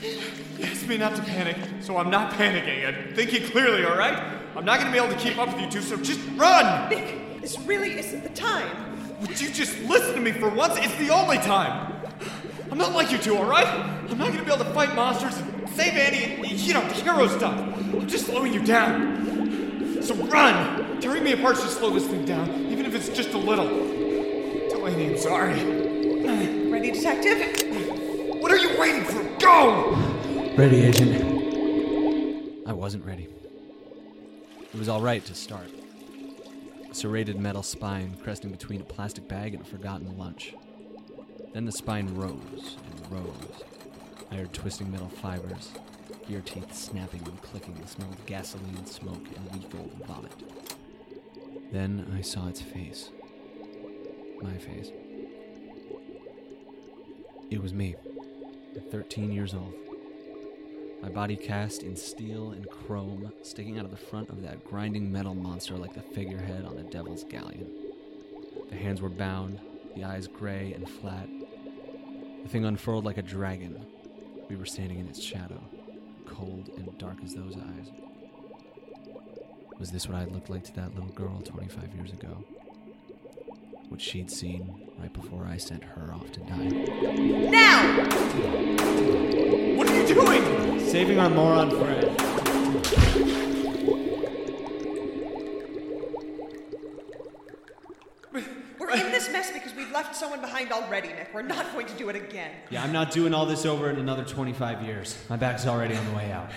You 0.00 0.64
asked 0.64 0.88
me 0.88 0.96
not 0.96 1.14
to 1.16 1.22
panic, 1.22 1.58
so 1.82 1.98
I'm 1.98 2.08
not 2.08 2.32
panicking. 2.32 2.88
I'm 2.88 3.14
thinking 3.14 3.46
clearly, 3.50 3.84
all 3.84 3.98
right? 3.98 4.18
I'm 4.56 4.64
not 4.64 4.78
gonna 4.78 4.90
be 4.90 4.96
able 4.96 5.10
to 5.10 5.18
keep 5.18 5.36
up 5.36 5.48
with 5.52 5.60
you 5.60 5.70
two, 5.70 5.82
so 5.82 5.98
just 5.98 6.20
run! 6.34 6.90
Mick, 6.90 7.42
this 7.42 7.58
really 7.60 7.98
isn't 7.98 8.22
the 8.22 8.30
time. 8.30 8.70
Would 9.20 9.38
you 9.38 9.50
just 9.50 9.78
listen 9.80 10.14
to 10.14 10.20
me 10.22 10.32
for 10.32 10.48
once? 10.48 10.78
It's 10.78 10.96
the 10.96 11.10
only 11.10 11.36
time! 11.36 11.92
I'm 12.70 12.78
not 12.78 12.92
like 12.92 13.12
you 13.12 13.18
two, 13.18 13.36
all 13.36 13.44
right? 13.44 13.68
I'm 13.68 14.16
not 14.16 14.28
gonna 14.28 14.44
be 14.44 14.50
able 14.50 14.64
to 14.64 14.72
fight 14.72 14.94
monsters 14.94 15.36
and 15.36 15.68
save 15.68 15.92
Annie 15.92 16.48
and, 16.48 16.58
you 16.58 16.72
know, 16.72 16.88
the 16.88 16.94
hero 16.94 17.28
stuff. 17.28 17.58
I'm 17.58 18.08
just 18.08 18.28
slowing 18.28 18.54
you 18.54 18.64
down. 18.64 20.00
So 20.00 20.14
run! 20.14 20.91
Tearing 21.02 21.24
me 21.24 21.32
apart 21.32 21.56
should 21.56 21.68
slow 21.68 21.90
this 21.90 22.06
thing 22.06 22.24
down, 22.24 22.48
even 22.70 22.86
if 22.86 22.94
it's 22.94 23.08
just 23.08 23.30
a 23.30 23.36
little. 23.36 23.66
Delaney, 24.68 25.06
I'm 25.10 25.18
sorry. 25.18 26.70
Ready, 26.70 26.92
detective? 26.92 28.40
What 28.40 28.52
are 28.52 28.56
you 28.56 28.78
waiting 28.78 29.04
for? 29.06 29.20
Go! 29.40 29.96
Ready, 30.56 30.84
Agent. 30.84 32.68
I 32.68 32.72
wasn't 32.72 33.04
ready. 33.04 33.26
It 34.60 34.78
was 34.78 34.88
alright 34.88 35.24
to 35.26 35.34
start. 35.34 35.70
A 36.88 36.94
serrated 36.94 37.36
metal 37.36 37.64
spine 37.64 38.16
cresting 38.22 38.52
between 38.52 38.80
a 38.80 38.84
plastic 38.84 39.26
bag 39.26 39.54
and 39.54 39.64
a 39.64 39.66
forgotten 39.66 40.16
lunch. 40.16 40.54
Then 41.52 41.64
the 41.64 41.72
spine 41.72 42.14
rose 42.14 42.76
and 42.92 43.10
rose. 43.10 43.64
I 44.30 44.36
heard 44.36 44.52
twisting 44.52 44.88
metal 44.92 45.08
fibers, 45.08 45.72
gear 46.28 46.42
teeth 46.44 46.72
snapping 46.72 47.22
and 47.24 47.42
clicking, 47.42 47.74
the 47.74 47.88
smell 47.88 48.08
of 48.08 48.24
gasoline, 48.24 48.86
smoke, 48.86 49.26
and 49.34 49.52
weak 49.52 49.74
old 49.74 49.92
vomit. 50.06 50.30
Then 51.72 52.12
I 52.14 52.20
saw 52.20 52.48
its 52.48 52.60
face. 52.60 53.08
My 54.42 54.58
face. 54.58 54.92
It 57.50 57.62
was 57.62 57.72
me, 57.72 57.96
at 58.76 58.90
13 58.90 59.32
years 59.32 59.54
old. 59.54 59.72
My 61.02 61.08
body 61.08 61.34
cast 61.34 61.82
in 61.82 61.96
steel 61.96 62.50
and 62.50 62.68
chrome, 62.68 63.32
sticking 63.42 63.78
out 63.78 63.86
of 63.86 63.90
the 63.90 63.96
front 63.96 64.28
of 64.28 64.42
that 64.42 64.64
grinding 64.64 65.10
metal 65.10 65.34
monster 65.34 65.78
like 65.78 65.94
the 65.94 66.02
figurehead 66.02 66.66
on 66.66 66.76
the 66.76 66.82
devil's 66.82 67.24
galleon. 67.24 67.70
The 68.68 68.76
hands 68.76 69.00
were 69.00 69.08
bound, 69.08 69.58
the 69.96 70.04
eyes 70.04 70.26
gray 70.26 70.74
and 70.74 70.86
flat. 70.86 71.26
The 72.42 72.48
thing 72.50 72.66
unfurled 72.66 73.06
like 73.06 73.16
a 73.16 73.22
dragon. 73.22 73.86
We 74.50 74.56
were 74.56 74.66
standing 74.66 74.98
in 74.98 75.08
its 75.08 75.22
shadow, 75.22 75.60
cold 76.26 76.68
and 76.76 76.98
dark 76.98 77.16
as 77.24 77.34
those 77.34 77.56
eyes. 77.56 77.90
Was 79.78 79.90
this 79.90 80.08
what 80.08 80.16
I 80.16 80.24
looked 80.26 80.50
like 80.50 80.64
to 80.64 80.72
that 80.74 80.94
little 80.94 81.10
girl 81.10 81.40
25 81.44 81.94
years 81.94 82.12
ago? 82.12 82.44
What 83.88 84.00
she'd 84.00 84.30
seen 84.30 84.88
right 84.98 85.12
before 85.12 85.46
I 85.46 85.56
sent 85.56 85.82
her 85.84 86.12
off 86.12 86.30
to 86.32 86.40
die? 86.40 86.68
Now! 87.50 88.06
What 89.76 89.90
are 89.90 90.00
you 90.00 90.14
doing? 90.14 90.80
Saving 90.80 91.18
our 91.18 91.30
moron 91.30 91.70
friend. 91.70 92.18
We're 98.78 98.90
in 98.96 99.10
this 99.10 99.30
mess 99.30 99.50
because 99.52 99.74
we've 99.74 99.90
left 99.92 100.14
someone 100.16 100.40
behind 100.40 100.72
already, 100.72 101.08
Mick. 101.08 101.32
We're 101.34 101.42
not 101.42 101.72
going 101.72 101.86
to 101.86 101.94
do 101.94 102.08
it 102.08 102.16
again. 102.16 102.50
Yeah, 102.70 102.82
I'm 102.82 102.92
not 102.92 103.10
doing 103.10 103.34
all 103.34 103.46
this 103.46 103.66
over 103.66 103.90
in 103.90 103.96
another 103.96 104.24
25 104.24 104.82
years. 104.82 105.16
My 105.28 105.36
back's 105.36 105.66
already 105.66 105.96
on 105.96 106.04
the 106.06 106.16
way 106.16 106.30
out. 106.32 106.50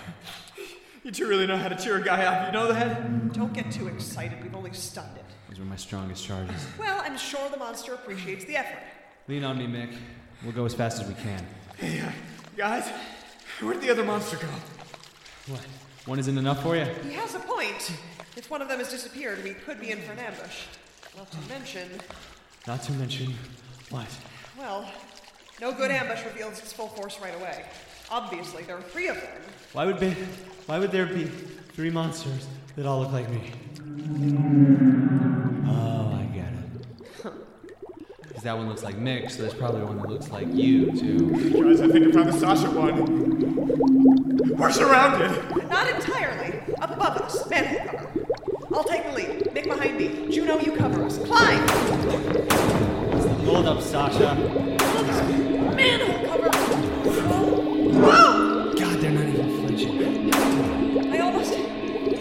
You 1.05 1.11
two 1.11 1.27
really 1.27 1.45
know 1.45 1.55
how 1.55 1.67
to 1.67 1.75
cheer 1.75 1.97
a 1.97 2.03
guy 2.03 2.25
up, 2.25 2.47
you 2.47 2.51
know 2.51 2.73
that? 2.73 3.31
Don't 3.31 3.53
get 3.53 3.69
too 3.69 3.87
excited. 3.87 4.41
We've 4.41 4.55
only 4.55 4.73
stunned 4.73 5.15
it. 5.15 5.23
These 5.47 5.59
were 5.59 5.65
my 5.65 5.75
strongest 5.75 6.25
charges. 6.25 6.65
Well, 6.79 6.99
I'm 7.05 7.15
sure 7.15 7.47
the 7.51 7.57
monster 7.57 7.93
appreciates 7.93 8.43
the 8.45 8.57
effort. 8.57 8.81
Lean 9.27 9.43
on 9.43 9.59
me, 9.59 9.67
Mick. 9.67 9.95
We'll 10.43 10.53
go 10.53 10.65
as 10.65 10.73
fast 10.73 10.99
as 10.99 11.07
we 11.07 11.13
can. 11.13 11.45
Hey, 11.77 11.99
uh, 11.99 12.09
guys, 12.57 12.89
where'd 13.61 13.81
the 13.81 13.91
other 13.91 14.03
monster 14.03 14.37
go? 14.37 14.47
What? 15.53 15.63
One 16.07 16.17
isn't 16.17 16.39
enough 16.39 16.63
for 16.63 16.75
you? 16.75 16.85
He 17.07 17.13
has 17.13 17.35
a 17.35 17.39
point. 17.39 17.91
If 18.35 18.49
one 18.49 18.63
of 18.63 18.67
them 18.67 18.79
has 18.79 18.89
disappeared, 18.89 19.43
we 19.43 19.53
could 19.53 19.79
be 19.79 19.91
in 19.91 20.01
for 20.01 20.13
an 20.13 20.17
ambush. 20.17 20.63
Not 21.15 21.29
to 21.29 21.37
mention, 21.47 21.87
Not 22.65 22.81
to 22.81 22.91
mention 22.93 23.31
what? 23.91 24.07
well, 24.57 24.91
no 25.61 25.71
good 25.71 25.91
ambush 25.91 26.25
reveals 26.25 26.57
its 26.57 26.73
full 26.73 26.87
force 26.87 27.19
right 27.21 27.35
away. 27.35 27.63
Obviously, 28.09 28.63
there 28.63 28.77
are 28.77 28.81
three 28.81 29.07
of 29.07 29.17
them. 29.17 29.41
Why 29.73 29.85
would 29.85 29.99
be, 29.99 30.15
why 30.65 30.79
would 30.79 30.91
there 30.91 31.05
be 31.05 31.25
three 31.73 31.89
monsters 31.89 32.47
that 32.75 32.85
all 32.85 33.01
look 33.01 33.11
like 33.11 33.29
me? 33.29 33.51
Oh, 35.67 36.13
I 36.13 36.23
get 36.33 36.47
it. 36.47 37.33
Because 38.23 38.43
that 38.43 38.57
one 38.57 38.67
looks 38.67 38.83
like 38.83 38.95
Mick, 38.97 39.29
so 39.29 39.41
there's 39.41 39.53
probably 39.53 39.83
one 39.83 39.97
that 39.97 40.09
looks 40.09 40.29
like 40.29 40.47
you 40.51 40.91
too. 40.91 41.29
Guys, 41.51 41.81
I 41.81 41.87
think 41.87 42.07
I 42.07 42.11
found 42.11 42.29
the 42.29 42.33
Sasha 42.33 42.69
one. 42.71 44.57
We're 44.57 44.71
surrounded. 44.71 45.31
Not 45.69 45.87
entirely. 45.87 46.59
Up 46.81 46.91
above 46.91 47.17
us, 47.17 47.47
manhole 47.49 47.87
cover. 47.87 48.25
I'll 48.73 48.83
take 48.83 49.03
the 49.03 49.11
lead. 49.11 49.43
Mick 49.53 49.65
behind 49.65 49.97
me. 49.97 50.31
Juno, 50.31 50.59
you 50.59 50.75
cover 50.75 51.03
us. 51.03 51.17
Climb! 51.19 51.67
Hold 53.45 53.67
up, 53.67 53.81
Sasha. 53.81 54.35
Manhole 55.75 56.25
cover! 56.27 56.49
Whoa! 57.99 58.73
God, 58.73 58.99
they're 58.99 59.11
not 59.11 59.27
even 59.27 59.59
flinching. 59.59 60.24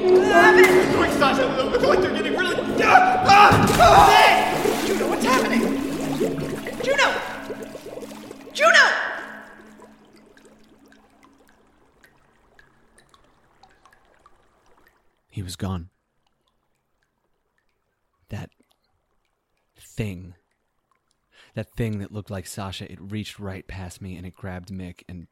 I 0.05 0.43
have 0.43 0.59
it! 0.59 0.97
Quick, 0.97 1.11
Sasha, 1.13 1.43
they 1.57 1.63
look 1.71 1.83
like 1.83 2.01
they're 2.01 2.13
getting 2.13 2.37
really. 2.37 2.57
Ah! 2.83 3.25
Ah! 3.27 3.67
Ah! 3.79 4.85
Juno, 4.87 5.09
what's 5.09 5.25
happening? 5.25 5.61
Juno! 6.83 7.15
Juno! 8.53 9.15
He 15.31 15.43
was 15.43 15.57
gone. 15.57 15.89
That 18.29 18.51
thing. 19.79 20.35
That 21.55 21.71
thing 21.75 21.99
that 22.01 22.13
looked 22.13 22.31
like 22.31 22.47
Sasha, 22.47 22.91
it 22.91 22.99
reached 23.01 23.39
right 23.39 23.67
past 23.67 24.03
me 24.03 24.17
and 24.17 24.27
it 24.27 24.35
grabbed 24.35 24.69
Mick 24.71 25.03
and 25.09 25.29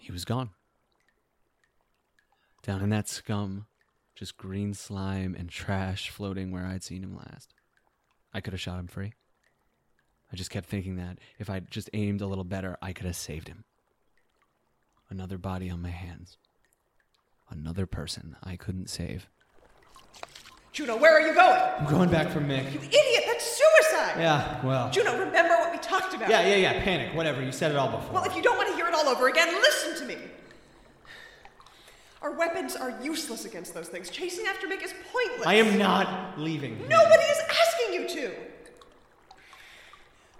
he 0.00 0.12
was 0.12 0.24
gone. 0.24 0.50
Down 2.62 2.82
in 2.82 2.90
that 2.90 3.08
scum, 3.08 3.66
just 4.14 4.36
green 4.36 4.74
slime 4.74 5.34
and 5.38 5.48
trash 5.48 6.10
floating 6.10 6.50
where 6.50 6.66
I'd 6.66 6.82
seen 6.82 7.02
him 7.02 7.16
last. 7.16 7.54
I 8.34 8.40
could 8.40 8.52
have 8.52 8.60
shot 8.60 8.78
him 8.78 8.86
free. 8.86 9.14
I 10.32 10.36
just 10.36 10.50
kept 10.50 10.66
thinking 10.66 10.96
that 10.96 11.18
if 11.38 11.50
I'd 11.50 11.70
just 11.70 11.90
aimed 11.92 12.20
a 12.20 12.26
little 12.26 12.44
better, 12.44 12.76
I 12.80 12.92
could 12.92 13.06
have 13.06 13.16
saved 13.16 13.48
him. 13.48 13.64
Another 15.08 15.38
body 15.38 15.70
on 15.70 15.82
my 15.82 15.90
hands. 15.90 16.38
Another 17.48 17.86
person 17.86 18.36
I 18.44 18.56
couldn't 18.56 18.88
save. 18.88 19.28
Juno, 20.72 20.96
where 20.96 21.12
are 21.12 21.20
you 21.20 21.34
going? 21.34 21.60
I'm 21.80 21.90
going 21.90 22.10
back 22.10 22.30
for 22.30 22.40
Mick. 22.40 22.72
You 22.72 22.78
idiot, 22.78 23.24
that's 23.26 23.44
suicide! 23.44 24.20
Yeah, 24.20 24.64
well. 24.64 24.88
Juno, 24.90 25.18
remember 25.18 25.54
what 25.56 25.72
we 25.72 25.78
talked 25.78 26.14
about. 26.14 26.30
Yeah, 26.30 26.46
yeah, 26.46 26.56
yeah. 26.56 26.84
Panic. 26.84 27.12
Whatever. 27.16 27.42
You 27.42 27.50
said 27.50 27.72
it 27.72 27.76
all 27.76 27.90
before. 27.90 28.14
Well, 28.14 28.24
if 28.24 28.36
you 28.36 28.42
don't 28.42 28.56
want 28.56 28.68
to 28.68 28.76
hear 28.76 28.86
it 28.86 28.94
all 28.94 29.08
over 29.08 29.28
again, 29.28 29.52
listen 29.62 29.96
to 29.96 30.04
me. 30.04 30.16
Our 32.22 32.32
weapons 32.32 32.76
are 32.76 32.98
useless 33.02 33.46
against 33.46 33.72
those 33.72 33.88
things. 33.88 34.10
Chasing 34.10 34.46
after 34.46 34.66
Mick 34.66 34.84
is 34.84 34.92
pointless. 35.12 35.46
I 35.46 35.54
am 35.54 35.78
not 35.78 36.38
leaving. 36.38 36.78
Nobody 36.86 37.22
is 37.22 37.38
asking 37.48 37.94
you 37.94 38.08
to. 38.08 38.32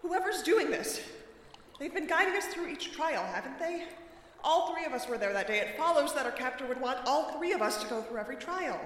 Whoever's 0.02 0.42
doing 0.42 0.70
this, 0.70 1.00
they've 1.78 1.92
been 1.92 2.06
guiding 2.06 2.34
us 2.34 2.46
through 2.46 2.68
each 2.68 2.92
trial, 2.92 3.25
haven't 3.25 3.58
they? 3.58 3.84
All 4.44 4.72
three 4.75 4.84
of 4.84 4.92
us 4.92 5.08
were 5.08 5.18
there 5.18 5.32
that 5.32 5.46
day. 5.46 5.58
It 5.58 5.76
follows 5.76 6.14
that 6.14 6.26
our 6.26 6.32
captor 6.32 6.66
would 6.66 6.80
want 6.80 6.99
all 7.06 7.32
three 7.32 7.52
of 7.52 7.62
us 7.62 7.82
to 7.82 7.88
go 7.88 8.02
through 8.02 8.18
every 8.18 8.37
trial. 8.37 8.80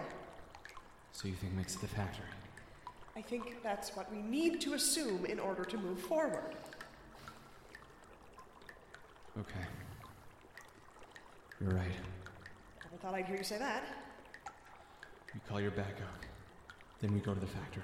So 1.12 1.28
you 1.28 1.34
think 1.34 1.54
Mick's 1.54 1.76
the 1.76 1.86
factory? 1.86 2.26
I 3.16 3.22
think 3.22 3.62
that's 3.62 3.94
what 3.96 4.10
we 4.12 4.20
need 4.20 4.60
to 4.62 4.74
assume 4.74 5.24
in 5.26 5.38
order 5.38 5.64
to 5.64 5.78
move 5.78 6.00
forward. 6.00 6.56
Okay. 9.38 9.66
You're 11.60 11.70
right. 11.70 11.92
Thought 13.04 13.16
I'd 13.16 13.26
hear 13.26 13.36
you 13.36 13.44
say 13.44 13.58
that. 13.58 13.84
You 15.34 15.40
call 15.46 15.60
your 15.60 15.72
backup. 15.72 16.24
Then 17.02 17.12
we 17.12 17.20
go 17.20 17.34
to 17.34 17.40
the 17.40 17.46
factory. 17.46 17.82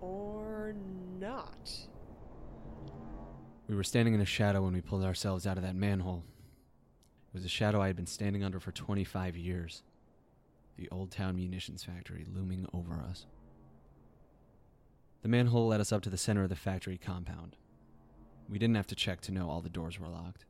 Or 0.00 0.74
not. 1.20 1.70
We 3.68 3.76
were 3.76 3.84
standing 3.84 4.14
in 4.14 4.20
a 4.20 4.24
shadow 4.24 4.60
when 4.62 4.72
we 4.72 4.80
pulled 4.80 5.04
ourselves 5.04 5.46
out 5.46 5.56
of 5.56 5.62
that 5.62 5.76
manhole. 5.76 6.24
It 7.32 7.34
was 7.34 7.44
a 7.44 7.48
shadow 7.48 7.80
I 7.80 7.86
had 7.86 7.94
been 7.94 8.08
standing 8.08 8.42
under 8.42 8.58
for 8.58 8.72
25 8.72 9.36
years. 9.36 9.84
The 10.82 10.90
Old 10.90 11.12
Town 11.12 11.36
Munitions 11.36 11.84
Factory 11.84 12.26
looming 12.34 12.66
over 12.74 12.94
us. 13.08 13.26
The 15.22 15.28
manhole 15.28 15.68
led 15.68 15.80
us 15.80 15.92
up 15.92 16.02
to 16.02 16.10
the 16.10 16.18
center 16.18 16.42
of 16.42 16.48
the 16.48 16.56
factory 16.56 16.98
compound. 16.98 17.54
We 18.48 18.58
didn't 18.58 18.74
have 18.74 18.88
to 18.88 18.96
check 18.96 19.20
to 19.20 19.32
know 19.32 19.48
all 19.48 19.60
the 19.60 19.68
doors 19.68 20.00
were 20.00 20.08
locked. 20.08 20.44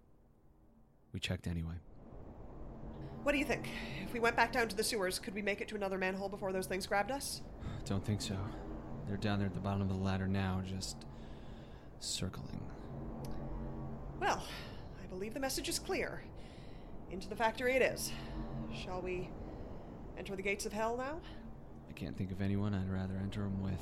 We 1.13 1.21
checked 1.21 1.47
anyway. 1.47 1.75
What 3.25 3.33
do 3.33 3.39
you 3.39 3.45
think? 3.45 3.69
If 4.03 4.15
we 4.15 4.21
went 4.21 4.35
back 4.35 4.53
down 4.53 4.69
to 4.69 4.75
the 4.75 4.83
sewers, 4.83 5.19
could 5.19 5.35
we 5.35 5.43
make 5.43 5.61
it 5.61 5.69
to 5.69 5.75
another 5.75 5.99
manhole 5.99 6.31
before 6.31 6.51
those 6.51 6.67
things 6.67 6.87
grabbed 6.87 7.11
us? 7.11 7.43
Don't 7.85 8.03
think 8.03 8.23
so. 8.23 8.39
They're 9.07 9.19
down 9.19 9.39
there 9.39 9.49
at 9.49 9.55
the 9.55 9.61
bottom 9.61 9.83
of 9.83 9.91
the 9.91 9.95
ladder 10.03 10.27
now, 10.27 10.63
just 10.65 10.97
circling. 12.01 12.63
Well, 14.19 14.43
I 14.99 15.07
believe 15.09 15.35
the 15.35 15.41
message 15.41 15.69
is 15.69 15.79
clear. 15.79 16.23
Into 17.11 17.29
the 17.29 17.37
factory 17.37 17.75
it 17.77 17.83
is. 17.83 18.13
Shall 18.75 19.03
we 19.03 19.29
enter 20.19 20.37
the 20.37 20.43
gates 20.43 20.67
of 20.67 20.73
hell 20.73 20.97
now? 20.97 21.21
I 21.89 21.93
can't 21.93 22.17
think 22.17 22.31
of 22.31 22.41
anyone 22.41 22.75
I'd 22.75 22.91
rather 22.91 23.15
enter 23.17 23.41
them 23.41 23.63
with. 23.63 23.81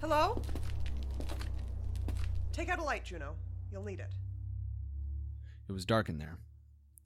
Hello? 0.00 0.40
Take 2.56 2.70
out 2.70 2.78
a 2.78 2.82
light, 2.82 3.04
Juno. 3.04 3.34
You'll 3.70 3.84
need 3.84 4.00
it. 4.00 4.14
It 5.68 5.72
was 5.72 5.84
dark 5.84 6.08
in 6.08 6.16
there. 6.16 6.38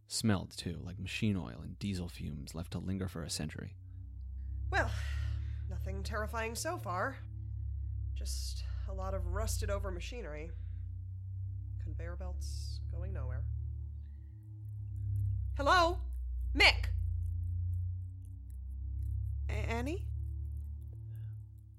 Smelled, 0.07 0.57
too, 0.57 0.79
like 0.85 1.01
machine 1.01 1.37
oil 1.37 1.59
and 1.65 1.77
diesel 1.81 2.09
fumes 2.09 2.55
left 2.55 2.71
to 2.71 2.79
linger 2.79 3.09
for 3.09 3.25
a 3.25 3.31
century. 3.31 3.75
Well, 4.71 4.89
nothing 5.69 6.05
terrifying 6.05 6.55
so 6.55 6.79
far. 6.79 7.17
Just 8.15 8.63
a 8.89 8.95
lot 8.95 9.13
of 9.13 9.27
rusted 9.27 9.71
over 9.71 9.91
machinery. 9.91 10.53
Conveyor 11.83 12.15
belts 12.15 12.79
going 12.93 13.13
nowhere. 13.13 13.43
Hello? 15.57 15.99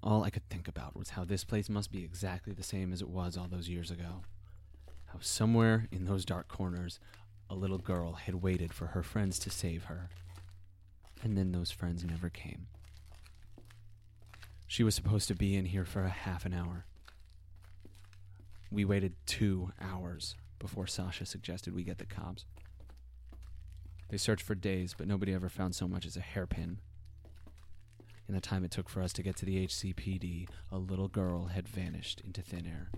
All 0.02 0.24
I 0.24 0.30
could 0.30 0.48
think 0.48 0.66
about 0.66 0.96
was 0.96 1.10
how 1.10 1.24
this 1.24 1.44
place 1.44 1.68
must 1.68 1.92
be 1.92 2.02
exactly 2.02 2.52
the 2.52 2.62
same 2.62 2.92
as 2.92 3.00
it 3.00 3.08
was 3.08 3.36
all 3.36 3.46
those 3.48 3.68
years 3.68 3.90
ago. 3.90 4.22
How 5.06 5.18
somewhere 5.20 5.86
in 5.92 6.06
those 6.06 6.24
dark 6.24 6.48
corners, 6.48 6.98
a 7.48 7.54
little 7.54 7.78
girl 7.78 8.14
had 8.14 8.36
waited 8.36 8.72
for 8.72 8.86
her 8.88 9.02
friends 9.02 9.38
to 9.40 9.50
save 9.50 9.84
her. 9.84 10.08
And 11.22 11.38
then 11.38 11.52
those 11.52 11.70
friends 11.70 12.02
never 12.02 12.28
came. 12.28 12.66
She 14.66 14.82
was 14.82 14.94
supposed 14.94 15.28
to 15.28 15.34
be 15.34 15.54
in 15.54 15.66
here 15.66 15.84
for 15.84 16.02
a 16.02 16.08
half 16.08 16.44
an 16.44 16.54
hour. 16.54 16.86
We 18.70 18.84
waited 18.84 19.14
two 19.26 19.70
hours 19.80 20.34
before 20.58 20.86
Sasha 20.86 21.26
suggested 21.26 21.74
we 21.74 21.84
get 21.84 21.98
the 21.98 22.06
cops. 22.06 22.44
They 24.08 24.16
searched 24.16 24.44
for 24.44 24.54
days, 24.54 24.94
but 24.96 25.06
nobody 25.06 25.32
ever 25.32 25.48
found 25.48 25.74
so 25.74 25.86
much 25.86 26.06
as 26.06 26.16
a 26.16 26.20
hairpin 26.20 26.80
in 28.28 28.34
the 28.34 28.40
time 28.40 28.64
it 28.64 28.70
took 28.70 28.88
for 28.88 29.02
us 29.02 29.12
to 29.14 29.22
get 29.22 29.36
to 29.36 29.44
the 29.44 29.66
HCPD, 29.66 30.48
a 30.70 30.78
little 30.78 31.08
girl 31.08 31.46
had 31.46 31.68
vanished 31.68 32.22
into 32.24 32.42
thin 32.42 32.66
air. 32.66 32.90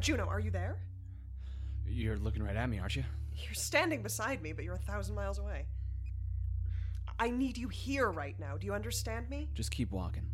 Juno, 0.00 0.26
are 0.26 0.40
you 0.40 0.50
there? 0.50 0.78
You're 1.86 2.16
looking 2.16 2.42
right 2.42 2.56
at 2.56 2.68
me, 2.68 2.78
aren't 2.78 2.96
you? 2.96 3.04
You're 3.34 3.54
standing 3.54 4.02
beside 4.02 4.42
me, 4.42 4.52
but 4.52 4.64
you're 4.64 4.74
a 4.74 4.78
thousand 4.78 5.14
miles 5.14 5.38
away. 5.38 5.66
I 7.18 7.30
need 7.30 7.58
you 7.58 7.68
here 7.68 8.10
right 8.10 8.38
now. 8.38 8.56
Do 8.56 8.66
you 8.66 8.72
understand 8.72 9.28
me? 9.28 9.50
Just 9.54 9.70
keep 9.70 9.90
walking. 9.90 10.26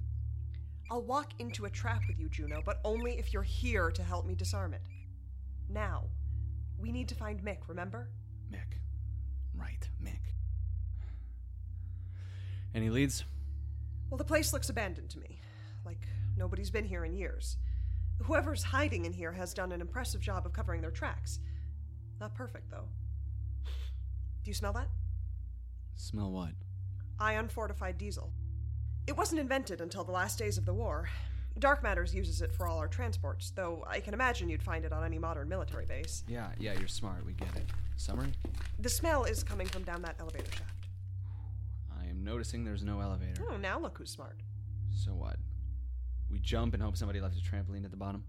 I'll 0.90 1.03
walk 1.03 1.33
into 1.40 1.64
a 1.64 1.71
trap 1.71 2.03
with 2.07 2.18
you, 2.18 2.29
Juno, 2.29 2.62
but 2.64 2.79
only 2.85 3.18
if 3.18 3.33
you're 3.33 3.42
here 3.42 3.90
to 3.90 4.03
help 4.05 4.25
me 4.25 4.37
disarm 4.37 4.73
it. 4.73 4.83
Now, 5.68 6.05
we 6.79 6.92
need 6.92 7.09
to 7.09 7.16
find 7.16 7.42
Mick, 7.42 7.59
remember? 7.66 8.09
Mick. 8.53 8.76
Right, 9.57 9.88
Mick. 10.03 10.21
Any 12.75 12.90
leads? 12.90 13.25
Well, 14.11 14.19
the 14.19 14.25
place 14.25 14.53
looks 14.53 14.69
abandoned 14.69 15.11
to 15.11 15.19
me. 15.19 15.40
Like 15.85 16.07
nobody's 16.37 16.71
been 16.71 16.85
here 16.85 17.05
in 17.05 17.14
years. 17.14 17.57
Whoever's 18.23 18.62
hiding 18.62 19.05
in 19.05 19.12
here 19.12 19.33
has 19.33 19.53
done 19.53 19.73
an 19.73 19.81
impressive 19.81 20.21
job 20.21 20.47
of 20.47 20.53
covering 20.53 20.81
their 20.81 20.90
tracks. 20.90 21.40
Not 22.21 22.35
perfect, 22.35 22.71
though. 22.71 22.88
Do 24.42 24.51
you 24.51 24.55
smell 24.55 24.73
that? 24.73 24.88
Smell 25.97 26.31
what? 26.31 26.53
Ion 27.19 27.49
fortified 27.49 27.99
diesel. 27.99 28.33
It 29.07 29.16
wasn't 29.16 29.40
invented 29.40 29.81
until 29.81 30.05
the 30.05 30.12
last 30.12 30.38
days 30.38 30.59
of 30.59 30.64
the 30.64 30.75
war. 30.75 31.09
Dark 31.59 31.83
Matters 31.83 32.14
uses 32.14 32.42
it 32.42 32.53
for 32.53 32.66
all 32.66 32.79
our 32.79 32.88
transports, 32.88 33.51
though 33.55 33.83
I 33.88 34.01
can 34.01 34.12
imagine 34.12 34.51
you'd 34.51 34.62
find 34.62 34.85
it 34.85 34.92
on 34.92 35.03
any 35.05 35.19
modern 35.19 35.49
military 35.49 35.87
base. 35.87 36.23
Yeah, 36.29 36.49
yeah, 36.59 36.75
you're 36.79 36.88
smart. 36.88 37.25
We 37.25 37.33
get 37.33 37.49
it. 37.57 37.64
Summary? 37.97 38.33
The 38.79 38.90
smell 38.90 39.25
is 39.25 39.42
coming 39.42 39.66
from 39.66 39.83
down 39.83 40.03
that 40.03 40.16
elevator 40.21 40.51
shaft. 40.51 40.88
I 41.99 42.07
am 42.09 42.23
noticing 42.23 42.62
there's 42.62 42.85
no 42.85 43.01
elevator. 43.01 43.42
Oh, 43.51 43.57
now 43.57 43.79
look 43.81 43.97
who's 43.97 44.11
smart. 44.11 44.37
So 44.95 45.12
what? 45.12 45.37
We 46.31 46.40
jump 46.40 46.75
and 46.75 46.83
hope 46.83 46.97
somebody 46.97 47.21
left 47.21 47.38
a 47.38 47.40
trampoline 47.40 47.85
at 47.85 47.90
the 47.90 47.97
bottom? 47.97 48.25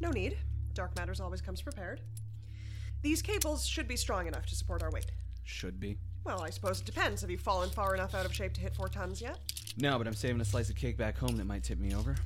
No 0.00 0.10
need. 0.10 0.36
Dark 0.74 0.94
Matters 0.96 1.20
always 1.20 1.40
comes 1.40 1.62
prepared. 1.62 2.02
These 3.00 3.22
cables 3.22 3.66
should 3.66 3.88
be 3.88 3.96
strong 3.96 4.26
enough 4.26 4.44
to 4.46 4.54
support 4.54 4.82
our 4.82 4.90
weight. 4.90 5.12
Should 5.44 5.80
be. 5.80 5.96
Well, 6.24 6.42
I 6.42 6.50
suppose 6.50 6.80
it 6.80 6.86
depends. 6.86 7.22
Have 7.22 7.30
you 7.30 7.38
fallen 7.38 7.70
far 7.70 7.94
enough 7.94 8.14
out 8.14 8.26
of 8.26 8.34
shape 8.34 8.52
to 8.54 8.60
hit 8.60 8.74
four 8.74 8.88
tons 8.88 9.22
yet? 9.22 9.38
No, 9.78 9.96
but 9.96 10.06
I'm 10.06 10.14
saving 10.14 10.40
a 10.40 10.44
slice 10.44 10.68
of 10.68 10.76
cake 10.76 10.98
back 10.98 11.16
home 11.16 11.36
that 11.36 11.46
might 11.46 11.62
tip 11.62 11.78
me 11.78 11.94
over. 11.94 12.16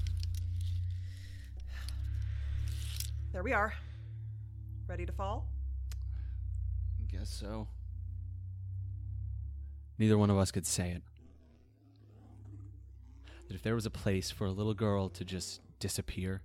There 3.33 3.43
we 3.45 3.53
are. 3.53 3.73
Ready 4.89 5.07
to 5.07 5.13
fall? 5.13 5.47
Guess 7.13 7.29
so. 7.29 7.69
Neither 9.99 10.19
one 10.19 10.31
of 10.31 10.39
us 10.39 10.51
could 10.51 10.67
say 10.67 10.91
it. 10.91 11.03
That 13.47 13.55
if 13.55 13.63
there 13.63 13.75
was 13.75 13.87
a 13.87 13.91
place 13.91 14.31
for 14.31 14.47
a 14.47 14.51
little 14.51 14.75
girl 14.75 15.09
to 15.11 15.25
just 15.25 15.61
disappear, 15.79 16.43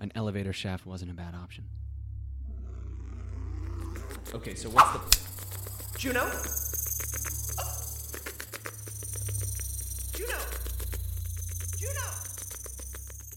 an 0.00 0.12
elevator 0.14 0.52
shaft 0.52 0.86
wasn't 0.86 1.10
a 1.10 1.14
bad 1.14 1.34
option. 1.34 1.64
Okay, 4.34 4.54
so 4.54 4.70
what's 4.70 4.92
the. 4.92 5.98
Juno? 5.98 6.20
Oh. 7.58 7.82
Juno! 10.14 10.38
Juno! 11.78 12.08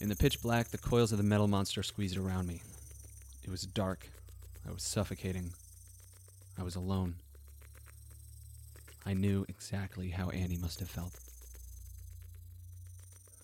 In 0.02 0.08
the 0.08 0.16
pitch 0.16 0.42
black, 0.42 0.70
the 0.70 0.78
coils 0.78 1.12
of 1.12 1.18
the 1.18 1.24
metal 1.24 1.48
monster 1.48 1.84
squeezed 1.84 2.18
around 2.18 2.48
me. 2.48 2.62
It 3.44 3.50
was 3.50 3.64
dark. 3.64 4.08
I 4.68 4.72
was 4.72 4.84
suffocating. 4.84 5.52
I 6.58 6.64
was 6.64 6.76
alone. 6.76 7.16
I 9.06 9.14
knew 9.14 9.46
exactly 9.50 10.10
how 10.10 10.30
Annie 10.30 10.58
must 10.58 10.80
have 10.80 10.90
felt. 10.90 11.20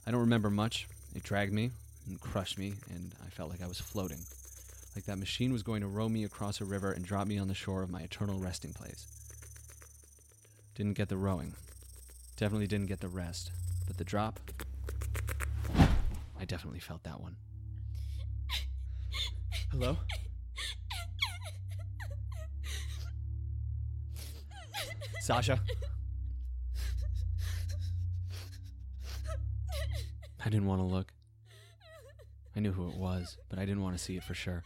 I 0.08 0.12
don't 0.12 0.22
remember 0.22 0.50
much. 0.50 0.88
It 1.14 1.24
dragged 1.24 1.54
me 1.54 1.72
and 2.08 2.22
crushed 2.22 2.58
me, 2.58 2.76
and 2.90 3.14
I 3.26 3.30
felt 3.30 3.50
like 3.50 3.64
I 3.64 3.68
was 3.68 3.80
floating. 3.80 4.20
Like 4.96 5.06
that 5.06 5.18
machine 5.18 5.52
was 5.52 5.64
going 5.64 5.82
to 5.82 5.88
row 5.88 6.08
me 6.08 6.24
across 6.24 6.62
a 6.62 6.66
river 6.66 6.92
and 6.92 7.04
drop 7.04 7.28
me 7.28 7.38
on 7.38 7.50
the 7.50 7.54
shore 7.54 7.84
of 7.84 7.90
my 7.90 8.02
eternal 8.02 8.40
resting 8.40 8.72
place. 8.72 9.08
Didn't 10.76 10.94
get 10.94 11.10
the 11.10 11.18
rowing. 11.18 11.54
Definitely 12.38 12.68
didn't 12.68 12.88
get 12.88 13.02
the 13.02 13.10
rest. 13.10 13.52
But 13.88 13.98
the 13.98 14.04
drop, 14.04 14.40
I 16.46 16.48
definitely 16.48 16.80
felt 16.80 17.02
that 17.06 17.20
one. 17.20 17.38
Hello? 19.72 19.98
Sasha? 25.22 25.60
I 30.40 30.44
didn't 30.44 30.68
want 30.68 30.82
to 30.82 30.86
look. 30.86 31.14
I 32.56 32.60
knew 32.60 32.72
who 32.72 32.90
it 32.90 32.96
was, 32.96 33.40
but 33.50 33.58
I 33.58 33.66
didn't 33.66 33.82
want 33.82 33.98
to 33.98 34.04
see 34.04 34.16
it 34.16 34.24
for 34.24 34.36
sure. 34.36 34.64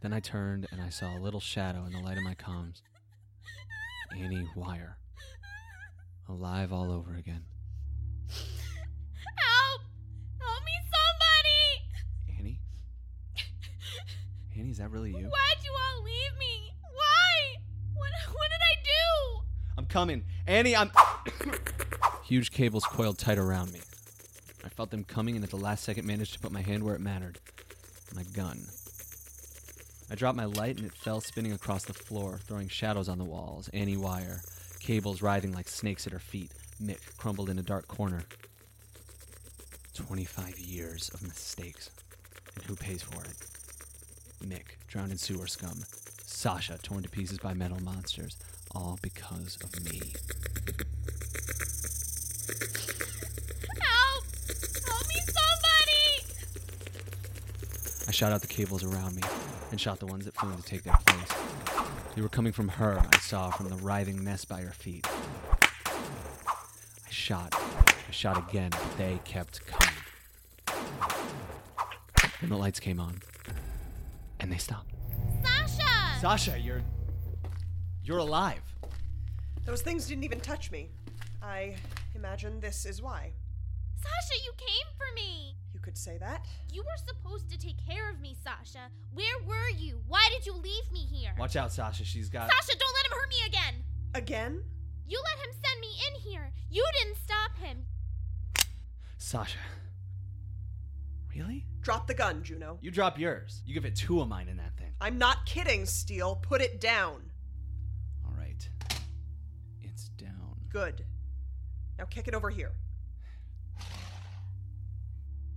Then 0.00 0.14
I 0.14 0.20
turned 0.20 0.68
and 0.72 0.80
I 0.80 0.88
saw 0.88 1.14
a 1.14 1.20
little 1.20 1.38
shadow 1.38 1.84
in 1.84 1.92
the 1.92 2.00
light 2.00 2.16
of 2.16 2.24
my 2.24 2.34
comms. 2.34 2.80
Annie 4.18 4.48
Wire. 4.56 4.96
Alive 6.30 6.72
all 6.72 6.90
over 6.90 7.14
again. 7.14 7.44
Is 14.74 14.78
that 14.78 14.90
really 14.90 15.10
you? 15.10 15.28
Why'd 15.28 15.64
you 15.64 15.70
all 15.70 16.02
leave 16.02 16.36
me? 16.36 16.74
Why? 16.82 17.62
What, 17.94 18.10
what 18.32 18.50
did 18.50 18.60
I 18.60 18.82
do? 18.82 19.44
I'm 19.78 19.86
coming. 19.86 20.24
Annie, 20.48 20.74
I'm. 20.74 20.90
Huge 22.24 22.50
cables 22.50 22.84
coiled 22.84 23.16
tight 23.16 23.38
around 23.38 23.72
me. 23.72 23.78
I 24.64 24.68
felt 24.68 24.90
them 24.90 25.04
coming 25.04 25.36
and 25.36 25.44
at 25.44 25.50
the 25.50 25.56
last 25.56 25.84
second 25.84 26.08
managed 26.08 26.32
to 26.32 26.40
put 26.40 26.50
my 26.50 26.60
hand 26.60 26.82
where 26.82 26.96
it 26.96 27.00
mattered 27.00 27.38
my 28.16 28.24
gun. 28.24 28.66
I 30.10 30.16
dropped 30.16 30.36
my 30.36 30.46
light 30.46 30.78
and 30.78 30.86
it 30.86 30.92
fell 30.92 31.20
spinning 31.20 31.52
across 31.52 31.84
the 31.84 31.94
floor, 31.94 32.40
throwing 32.44 32.66
shadows 32.66 33.08
on 33.08 33.18
the 33.18 33.24
walls. 33.24 33.68
Annie 33.68 33.96
Wire, 33.96 34.42
cables 34.80 35.22
writhing 35.22 35.52
like 35.52 35.68
snakes 35.68 36.04
at 36.08 36.12
her 36.12 36.18
feet. 36.18 36.50
Mick 36.82 37.16
crumbled 37.16 37.48
in 37.48 37.60
a 37.60 37.62
dark 37.62 37.86
corner. 37.86 38.24
25 39.94 40.58
years 40.58 41.10
of 41.14 41.22
mistakes. 41.22 41.92
And 42.56 42.64
who 42.64 42.74
pays 42.74 43.02
for 43.02 43.22
it? 43.22 43.53
Mick, 44.44 44.76
drowned 44.88 45.10
in 45.10 45.18
sewer 45.18 45.46
scum. 45.46 45.84
Sasha, 46.24 46.78
torn 46.82 47.02
to 47.02 47.08
pieces 47.08 47.38
by 47.38 47.54
metal 47.54 47.80
monsters. 47.82 48.36
All 48.74 48.98
because 49.02 49.56
of 49.62 49.72
me. 49.84 50.12
Help! 53.80 54.24
Help 54.86 55.08
me, 55.08 55.20
somebody! 55.26 56.26
I 58.06 58.10
shot 58.10 58.32
out 58.32 58.40
the 58.40 58.46
cables 58.48 58.84
around 58.84 59.16
me 59.16 59.22
and 59.70 59.80
shot 59.80 59.98
the 59.98 60.06
ones 60.06 60.24
that 60.24 60.34
flew 60.34 60.50
in 60.50 60.56
to 60.56 60.62
take 60.62 60.82
their 60.82 60.96
place. 61.06 61.28
They 62.14 62.22
were 62.22 62.28
coming 62.28 62.52
from 62.52 62.68
her, 62.68 63.04
I 63.12 63.18
saw, 63.18 63.50
from 63.50 63.68
the 63.68 63.76
writhing 63.76 64.22
mess 64.22 64.44
by 64.44 64.60
her 64.60 64.72
feet. 64.72 65.06
I 65.86 67.10
shot. 67.10 67.54
I 67.54 68.10
shot 68.10 68.38
again, 68.48 68.70
but 68.70 68.98
they 68.98 69.20
kept 69.24 69.66
coming. 69.66 69.94
Then 72.40 72.50
the 72.50 72.56
lights 72.56 72.78
came 72.80 73.00
on. 73.00 73.22
And 74.44 74.52
they 74.52 74.58
stopped. 74.58 74.92
Sasha! 75.42 76.20
Sasha, 76.20 76.60
you're. 76.60 76.82
You're 78.02 78.18
alive. 78.18 78.60
Those 79.64 79.80
things 79.80 80.06
didn't 80.06 80.24
even 80.24 80.38
touch 80.38 80.70
me. 80.70 80.90
I 81.42 81.76
imagine 82.14 82.60
this 82.60 82.84
is 82.84 83.00
why. 83.00 83.32
Sasha, 83.96 84.42
you 84.44 84.52
came 84.58 84.86
for 84.98 85.06
me! 85.14 85.56
You 85.72 85.80
could 85.80 85.96
say 85.96 86.18
that. 86.18 86.44
You 86.70 86.82
were 86.82 87.06
supposed 87.06 87.48
to 87.52 87.58
take 87.58 87.76
care 87.88 88.10
of 88.10 88.20
me, 88.20 88.36
Sasha. 88.44 88.90
Where 89.14 89.38
were 89.46 89.70
you? 89.70 90.02
Why 90.08 90.28
did 90.30 90.44
you 90.44 90.52
leave 90.52 90.92
me 90.92 91.06
here? 91.10 91.32
Watch 91.38 91.56
out, 91.56 91.72
Sasha. 91.72 92.04
She's 92.04 92.28
got. 92.28 92.50
Sasha, 92.50 92.78
don't 92.78 92.94
let 92.96 93.06
him 93.06 93.12
hurt 93.12 93.28
me 93.30 93.36
again! 93.46 93.74
Again? 94.12 94.62
You 95.06 95.22
let 95.24 95.48
him 95.48 95.54
send 95.64 95.80
me 95.80 95.88
in 96.06 96.20
here. 96.20 96.52
You 96.68 96.84
didn't 97.00 97.16
stop 97.16 97.56
him. 97.56 97.86
Sasha. 99.16 99.56
Really? 101.36 101.66
Drop 101.80 102.06
the 102.06 102.14
gun, 102.14 102.42
Juno. 102.42 102.78
You 102.80 102.90
drop 102.90 103.18
yours. 103.18 103.62
You 103.66 103.74
give 103.74 103.84
it 103.84 103.96
two 103.96 104.20
of 104.20 104.28
mine 104.28 104.48
in 104.48 104.56
that 104.58 104.76
thing. 104.76 104.92
I'm 105.00 105.18
not 105.18 105.46
kidding, 105.46 105.84
Steel. 105.86 106.36
Put 106.36 106.60
it 106.60 106.80
down. 106.80 107.30
All 108.24 108.34
right. 108.38 108.68
It's 109.82 110.08
down. 110.10 110.56
Good. 110.70 111.04
Now 111.98 112.04
kick 112.04 112.28
it 112.28 112.34
over 112.34 112.50
here. 112.50 112.72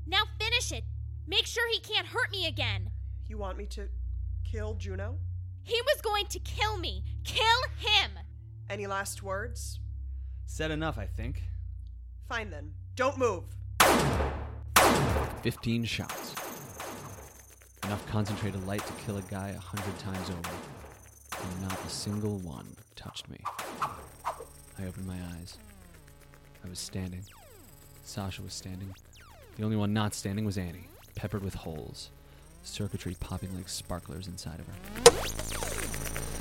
Now 0.06 0.24
finish 0.40 0.72
it. 0.72 0.84
Make 1.28 1.46
sure 1.46 1.70
he 1.70 1.80
can't 1.80 2.08
hurt 2.08 2.32
me 2.32 2.48
again. 2.48 2.90
You 3.28 3.38
want 3.38 3.58
me 3.58 3.66
to 3.68 3.90
kill 4.50 4.76
Juno? 4.76 5.18
He 5.63 5.80
was 5.82 6.02
going 6.02 6.28
to 6.28 6.40
kill 6.40 6.78
me. 6.78 7.04
Kill 7.26 7.44
him! 7.78 8.12
Any 8.70 8.88
last 8.88 9.22
words? 9.22 9.80
Said 10.46 10.72
enough, 10.72 10.98
I 10.98 11.06
think. 11.06 11.44
Fine 12.30 12.52
then. 12.52 12.74
Don't 12.96 13.18
move. 13.18 13.44
15 15.47 15.86
shots. 15.86 16.36
Enough 17.86 18.05
concentrated 18.07 18.67
light 18.67 18.86
to 18.86 18.91
kill 19.05 19.15
a 19.15 19.21
guy 19.21 19.55
a 19.55 19.57
hundred 19.57 19.97
times 19.97 20.29
over. 20.29 20.49
And 21.41 21.62
not 21.62 21.86
a 21.86 21.89
single 21.89 22.38
one 22.39 22.67
touched 22.97 23.29
me. 23.29 23.38
I 24.77 24.86
opened 24.86 25.07
my 25.07 25.15
eyes. 25.38 25.57
I 26.65 26.67
was 26.67 26.79
standing. 26.79 27.23
Sasha 28.03 28.41
was 28.41 28.53
standing. 28.53 28.93
The 29.55 29.63
only 29.63 29.77
one 29.77 29.93
not 29.93 30.13
standing 30.13 30.43
was 30.43 30.57
Annie, 30.57 30.89
peppered 31.15 31.43
with 31.45 31.53
holes, 31.53 32.10
circuitry 32.63 33.15
popping 33.17 33.55
like 33.55 33.69
sparklers 33.69 34.27
inside 34.27 34.60
of 34.60 34.67
her. 34.67 36.37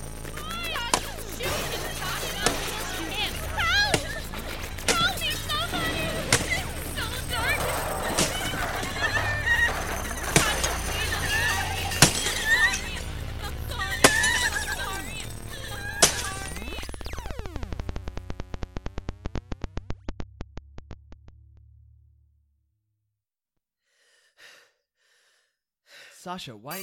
Sasha, 26.27 26.57
why? 26.57 26.83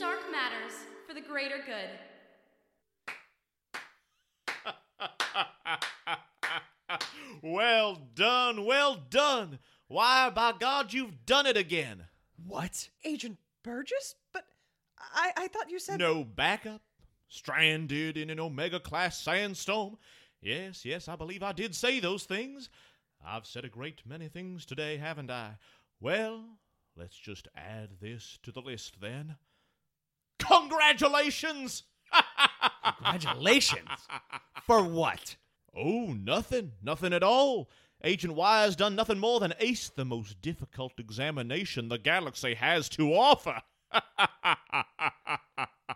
Dark 0.00 0.18
matters 0.32 0.72
for 1.06 1.14
the 1.14 1.20
greater 1.20 1.62
good. 1.64 1.90
well 7.40 8.02
done, 8.16 8.64
well 8.64 8.96
done. 9.10 9.60
Why, 9.86 10.28
by 10.30 10.54
God, 10.58 10.92
you've 10.92 11.24
done 11.24 11.46
it 11.46 11.56
again. 11.56 12.02
What? 12.44 12.88
Agent 13.04 13.38
Burgess? 13.62 14.16
But 14.32 14.46
I, 14.98 15.30
I 15.36 15.46
thought 15.46 15.70
you 15.70 15.78
said. 15.78 16.00
No 16.00 16.24
backup, 16.24 16.82
stranded 17.28 18.16
in 18.16 18.28
an 18.28 18.40
Omega 18.40 18.80
class 18.80 19.22
sandstorm. 19.22 19.98
Yes, 20.42 20.84
yes, 20.84 21.06
I 21.06 21.14
believe 21.14 21.44
I 21.44 21.52
did 21.52 21.76
say 21.76 22.00
those 22.00 22.24
things. 22.24 22.70
I've 23.26 23.46
said 23.46 23.64
a 23.64 23.68
great 23.68 24.02
many 24.04 24.28
things 24.28 24.66
today, 24.66 24.98
haven't 24.98 25.30
I? 25.30 25.52
Well, 26.00 26.44
let's 26.96 27.16
just 27.16 27.48
add 27.56 28.00
this 28.00 28.38
to 28.42 28.52
the 28.52 28.60
list 28.60 29.00
then. 29.00 29.36
Congratulations! 30.38 31.84
Congratulations. 32.84 33.88
For 34.66 34.82
what? 34.84 35.36
Oh, 35.74 36.12
nothing. 36.12 36.72
Nothing 36.82 37.12
at 37.12 37.22
all. 37.22 37.70
Agent 38.02 38.34
Wire's 38.34 38.76
done 38.76 38.94
nothing 38.94 39.18
more 39.18 39.40
than 39.40 39.54
ace 39.58 39.88
the 39.88 40.04
most 40.04 40.42
difficult 40.42 40.92
examination 40.98 41.88
the 41.88 41.96
galaxy 41.96 42.52
has 42.54 42.90
to 42.90 43.14
offer. 43.14 43.62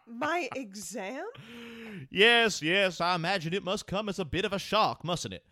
My 0.07 0.49
exam? 0.57 1.27
yes, 2.11 2.63
yes, 2.63 3.03
I 3.03 3.15
imagine 3.15 3.53
it 3.53 3.65
must 3.65 3.87
come 3.87 4.09
as 4.09 4.19
a 4.19 4.25
bit 4.25 4.47
of 4.47 4.55
a 4.55 4.59
shock, 4.59 5.05
mustn't 5.05 5.35
it? 5.35 5.45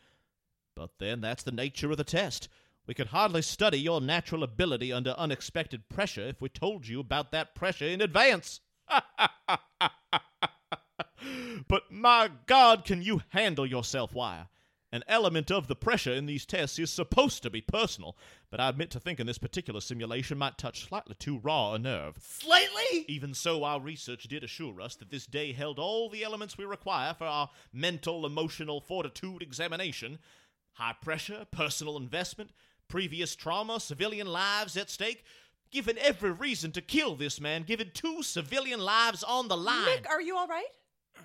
But 0.77 0.91
then 0.99 1.23
that's 1.23 1.43
the 1.43 1.51
nature 1.51 1.91
of 1.91 1.97
the 1.97 2.05
test. 2.05 2.49
We 2.87 2.95
could 2.95 3.09
hardly 3.09 3.43
study 3.43 3.81
your 3.81 4.01
natural 4.01 4.45
ability 4.45 4.93
under 4.93 5.11
unexpected 5.13 5.89
pressure 5.89 6.29
if 6.29 6.41
we 6.41 6.49
told 6.49 6.87
you 6.87 7.01
about 7.01 7.33
that 7.33 7.55
pressure 7.55 7.87
in 7.87 8.01
advance. 8.01 8.61
but 11.67 11.91
my 11.91 12.31
God, 12.47 12.85
can 12.85 13.03
you 13.03 13.23
handle 13.31 13.67
yourself, 13.67 14.15
Wire? 14.15 14.49
An 14.93 15.03
element 15.09 15.51
of 15.51 15.67
the 15.67 15.75
pressure 15.75 16.13
in 16.13 16.27
these 16.27 16.47
tests 16.47 16.79
is 16.79 16.93
supposed 16.93 17.43
to 17.43 17.51
be 17.51 17.61
personal, 17.61 18.17
but 18.51 18.61
I 18.61 18.69
admit 18.69 18.91
to 18.93 19.01
thinking 19.01 19.27
this 19.27 19.37
particular 19.37 19.81
simulation 19.81 20.39
might 20.39 20.57
touch 20.57 20.87
slightly 20.89 21.17
too 21.19 21.39
raw 21.39 21.73
a 21.73 21.79
nerve. 21.79 22.19
Slightly? 22.21 23.05
Even 23.09 23.35
so, 23.35 23.65
our 23.65 23.81
research 23.81 24.25
did 24.25 24.45
assure 24.45 24.81
us 24.81 24.95
that 24.97 25.11
this 25.11 25.27
day 25.27 25.53
held 25.53 25.81
all 25.81 26.09
the 26.09 26.23
elements 26.23 26.57
we 26.57 26.65
require 26.65 27.15
for 27.15 27.25
our 27.25 27.51
mental, 27.73 28.25
emotional 28.25 28.81
fortitude 28.81 29.43
examination 29.43 30.21
high 30.77 30.95
pressure, 31.01 31.47
personal 31.51 31.97
investment, 31.97 32.51
previous 32.89 33.35
trauma, 33.35 33.81
civilian 33.81 34.27
lives 34.27 34.77
at 34.77 34.91
stake. 34.91 35.25
Given 35.73 35.99
every 35.99 36.31
reason 36.31 36.71
to 36.73 36.81
kill 36.81 37.17
this 37.17 37.41
man, 37.41 37.65
given 37.65 37.91
two 37.93 38.23
civilian 38.23 38.81
lives 38.81 39.25
on 39.25 39.49
the 39.49 39.57
line. 39.57 39.87
Mick, 39.89 40.09
are 40.09 40.23
you 40.23 40.37
all 40.37 40.47
right? 40.47 40.65
Uh, 41.17 41.21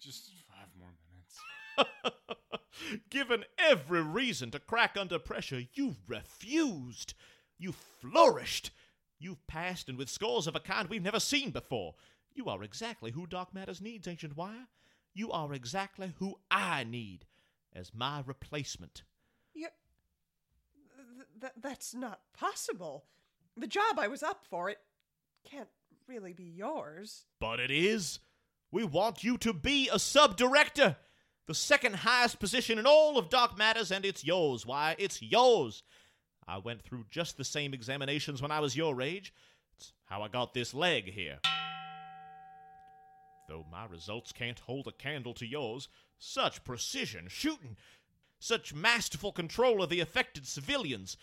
just 0.00 0.30
five 0.48 0.68
more 0.78 0.90
minutes. 1.12 2.14
Given 3.10 3.44
every 3.58 4.02
reason 4.02 4.50
to 4.52 4.58
crack 4.58 4.96
under 4.98 5.18
pressure, 5.18 5.62
you 5.74 5.96
refused. 6.06 7.14
You 7.58 7.72
flourished. 7.72 8.70
You've 9.18 9.46
passed, 9.46 9.88
and 9.88 9.98
with 9.98 10.08
scores 10.08 10.46
of 10.46 10.56
a 10.56 10.60
kind 10.60 10.88
we've 10.88 11.02
never 11.02 11.20
seen 11.20 11.50
before. 11.50 11.94
You 12.34 12.46
are 12.48 12.62
exactly 12.62 13.10
who 13.10 13.26
Dark 13.26 13.52
Matters 13.52 13.80
needs, 13.80 14.08
Ancient 14.08 14.36
Wire. 14.36 14.68
You 15.12 15.30
are 15.32 15.52
exactly 15.52 16.14
who 16.18 16.36
I 16.50 16.84
need 16.84 17.26
as 17.74 17.94
my 17.94 18.22
replacement. 18.24 19.02
You. 19.54 19.68
Th- 20.96 21.28
th- 21.40 21.52
that's 21.60 21.94
not 21.94 22.20
possible. 22.32 23.04
The 23.56 23.66
job 23.66 23.98
I 23.98 24.08
was 24.08 24.22
up 24.22 24.44
for, 24.48 24.68
it 24.70 24.78
can't 25.44 25.68
really 26.06 26.32
be 26.32 26.44
yours. 26.44 27.26
But 27.40 27.60
it 27.60 27.70
is. 27.70 28.20
We 28.70 28.84
want 28.84 29.24
you 29.24 29.38
to 29.38 29.52
be 29.52 29.88
a 29.92 29.98
sub 29.98 30.36
director. 30.36 30.96
The 31.46 31.54
second 31.54 31.96
highest 31.96 32.38
position 32.38 32.78
in 32.78 32.86
all 32.86 33.16
of 33.16 33.30
Dark 33.30 33.56
Matters, 33.56 33.90
and 33.90 34.04
it's 34.04 34.24
yours. 34.24 34.66
Why, 34.66 34.94
it's 34.98 35.22
yours. 35.22 35.82
I 36.46 36.58
went 36.58 36.82
through 36.82 37.06
just 37.10 37.36
the 37.36 37.44
same 37.44 37.72
examinations 37.72 38.42
when 38.42 38.50
I 38.50 38.60
was 38.60 38.76
your 38.76 39.00
age. 39.00 39.32
It's 39.76 39.92
how 40.06 40.22
I 40.22 40.28
got 40.28 40.52
this 40.52 40.74
leg 40.74 41.10
here. 41.10 41.38
Though 43.48 43.64
my 43.72 43.86
results 43.86 44.30
can't 44.30 44.58
hold 44.60 44.86
a 44.86 44.92
candle 44.92 45.32
to 45.34 45.46
yours, 45.46 45.88
such 46.18 46.64
precision 46.64 47.28
shooting, 47.28 47.76
such 48.38 48.74
masterful 48.74 49.32
control 49.32 49.82
of 49.82 49.88
the 49.88 50.00
affected 50.00 50.46
civilians. 50.46 51.16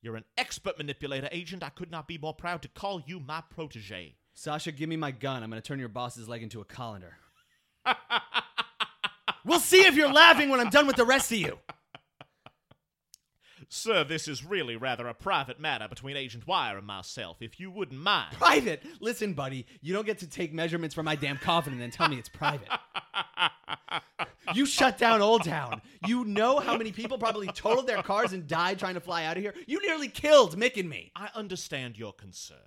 You're 0.00 0.14
an 0.14 0.24
expert 0.38 0.78
manipulator, 0.78 1.28
agent. 1.32 1.64
I 1.64 1.70
could 1.70 1.90
not 1.90 2.06
be 2.06 2.18
more 2.18 2.34
proud 2.34 2.62
to 2.62 2.68
call 2.68 3.02
you 3.04 3.18
my 3.18 3.42
protege. 3.50 4.14
Sasha, 4.32 4.70
give 4.70 4.88
me 4.88 4.96
my 4.96 5.10
gun. 5.10 5.42
I'm 5.42 5.50
going 5.50 5.60
to 5.60 5.66
turn 5.66 5.80
your 5.80 5.88
boss's 5.88 6.28
leg 6.28 6.42
into 6.44 6.60
a 6.60 6.64
colander. 6.64 7.16
we'll 9.44 9.58
see 9.58 9.84
if 9.84 9.96
you're 9.96 10.12
laughing 10.12 10.50
when 10.50 10.60
I'm 10.60 10.70
done 10.70 10.86
with 10.86 10.96
the 10.96 11.04
rest 11.04 11.32
of 11.32 11.38
you. 11.38 11.58
Sir, 13.74 14.04
this 14.04 14.28
is 14.28 14.44
really 14.44 14.76
rather 14.76 15.08
a 15.08 15.14
private 15.14 15.58
matter 15.58 15.88
between 15.88 16.14
Agent 16.14 16.46
Wire 16.46 16.76
and 16.76 16.86
myself, 16.86 17.38
if 17.40 17.58
you 17.58 17.70
wouldn't 17.70 17.98
mind. 17.98 18.34
Private. 18.34 18.82
Listen, 19.00 19.32
buddy, 19.32 19.64
you 19.80 19.94
don't 19.94 20.04
get 20.04 20.18
to 20.18 20.26
take 20.26 20.52
measurements 20.52 20.94
for 20.94 21.02
my 21.02 21.16
damn 21.16 21.38
coffin 21.38 21.72
and 21.72 21.80
then 21.80 21.90
tell 21.90 22.06
me 22.06 22.18
it's 22.18 22.28
private. 22.28 22.68
You 24.54 24.66
shut 24.66 24.98
down 24.98 25.22
Old 25.22 25.44
Town. 25.44 25.80
You 26.06 26.24
know 26.24 26.58
how 26.58 26.76
many 26.76 26.92
people 26.92 27.16
probably 27.16 27.46
totaled 27.46 27.86
their 27.86 28.02
cars 28.02 28.32
and 28.32 28.46
died 28.46 28.78
trying 28.78 28.94
to 28.94 29.00
fly 29.00 29.24
out 29.24 29.36
of 29.36 29.42
here? 29.42 29.54
You 29.66 29.80
nearly 29.86 30.08
killed 30.08 30.58
Mick 30.58 30.76
and 30.78 30.90
me. 30.90 31.12
I 31.14 31.28
understand 31.34 31.96
your 31.96 32.12
concern. 32.12 32.58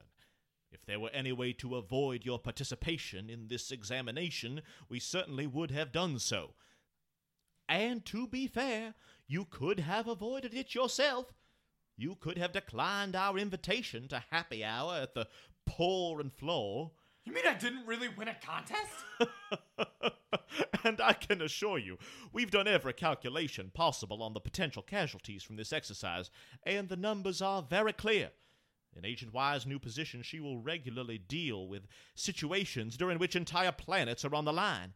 If 0.72 0.86
there 0.86 1.00
were 1.00 1.10
any 1.10 1.34
way 1.34 1.54
to 1.54 1.76
avoid 1.76 2.26
your 2.26 2.39
participation 2.39 3.30
in 3.30 3.50
this 3.50 3.72
examination, 3.72 4.62
we 4.89 5.00
certainly 5.00 5.46
would 5.46 5.70
have 5.72 5.91
done 5.91 6.18
so. 6.18 6.52
And 7.68 8.06
to 8.06 8.28
be 8.28 8.48
fair, 8.48 8.94
you 9.28 9.46
could 9.46 9.80
have 9.80 10.08
avoided 10.08 10.54
it 10.54 10.76
yourself. 10.76 11.34
You 11.98 12.16
could 12.16 12.38
have 12.38 12.52
declined 12.52 13.16
our 13.16 13.38
invitation 13.38 14.08
to 14.10 14.24
happy 14.30 14.64
hour 14.64 14.96
at 14.96 15.14
the 15.14 15.28
Poor 15.66 16.20
and 16.20 16.32
Floor. 16.32 16.92
You 17.24 17.34
mean 17.34 17.48
I 17.48 17.56
didn't 17.56 17.88
really 17.88 18.10
win 18.10 18.28
a 18.28 18.36
contest? 18.36 18.92
and 20.84 21.02
I 21.02 21.14
can 21.14 21.42
assure 21.42 21.80
you, 21.80 21.98
we've 22.32 22.52
done 22.52 22.68
every 22.68 22.94
calculation 22.94 23.72
possible 23.74 24.22
on 24.22 24.34
the 24.34 24.40
potential 24.40 24.84
casualties 24.84 25.42
from 25.42 25.56
this 25.56 25.74
exercise, 25.74 26.30
and 26.64 26.88
the 26.88 26.96
numbers 26.96 27.42
are 27.42 27.64
very 27.64 27.94
clear. 27.94 28.32
In 28.96 29.06
Agent 29.06 29.34
Wire's 29.34 29.66
new 29.66 29.80
position, 29.80 30.22
she 30.22 30.40
will 30.40 30.60
regularly 30.60 31.18
deal 31.18 31.68
with 31.68 31.88
situations 32.14 32.96
during 32.96 33.18
which 33.18 33.36
entire 33.36 33.72
planets 33.72 34.24
are 34.24 34.36
on 34.36 34.46
the 34.46 34.54
line. 34.54 34.94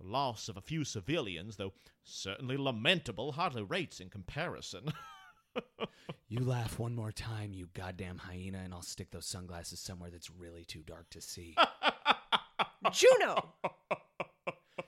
The 0.00 0.06
loss 0.06 0.48
of 0.48 0.56
a 0.56 0.62
few 0.62 0.84
civilians, 0.84 1.56
though 1.56 1.74
certainly 2.02 2.56
lamentable, 2.56 3.32
hardly 3.32 3.62
rates 3.62 4.00
in 4.00 4.08
comparison. 4.08 4.92
You 6.30 6.44
laugh 6.44 6.78
one 6.78 6.94
more 6.94 7.10
time, 7.10 7.52
you 7.54 7.68
goddamn 7.74 8.18
hyena, 8.18 8.58
and 8.58 8.72
I'll 8.72 8.82
stick 8.82 9.10
those 9.10 9.26
sunglasses 9.26 9.80
somewhere 9.80 10.10
that's 10.10 10.30
really 10.30 10.64
too 10.64 10.84
dark 10.86 11.10
to 11.10 11.20
see. 11.20 11.56
Juno! 12.92 13.54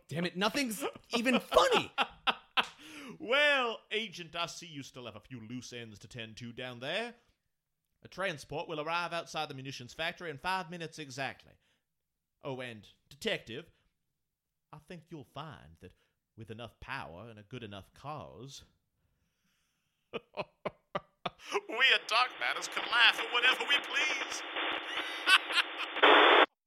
Damn 0.08 0.24
it, 0.24 0.36
nothing's 0.36 0.84
even 1.16 1.40
funny. 1.40 1.90
well, 3.18 3.80
Agent, 3.90 4.36
I 4.36 4.46
see 4.46 4.68
you 4.68 4.84
still 4.84 5.06
have 5.06 5.16
a 5.16 5.20
few 5.20 5.40
loose 5.50 5.72
ends 5.72 5.98
to 5.98 6.06
tend 6.06 6.36
to 6.36 6.52
down 6.52 6.78
there. 6.78 7.14
A 8.04 8.08
transport 8.08 8.68
will 8.68 8.80
arrive 8.80 9.12
outside 9.12 9.48
the 9.48 9.54
munitions 9.54 9.92
factory 9.92 10.30
in 10.30 10.38
five 10.38 10.70
minutes 10.70 11.00
exactly. 11.00 11.54
Oh, 12.44 12.60
and, 12.60 12.86
Detective, 13.10 13.68
I 14.72 14.78
think 14.88 15.02
you'll 15.10 15.26
find 15.34 15.76
that 15.82 15.92
with 16.36 16.50
enough 16.50 16.72
power 16.80 17.26
and 17.28 17.38
a 17.38 17.42
good 17.42 17.62
enough 17.62 17.92
cause. 17.94 18.62
we 20.14 20.20
at 21.94 22.08
Dark 22.08 22.30
Matters 22.40 22.68
can 22.68 22.82
laugh 22.90 23.20
at 23.20 23.26
whatever 23.32 23.64
we 23.68 23.76
please. 23.76 24.42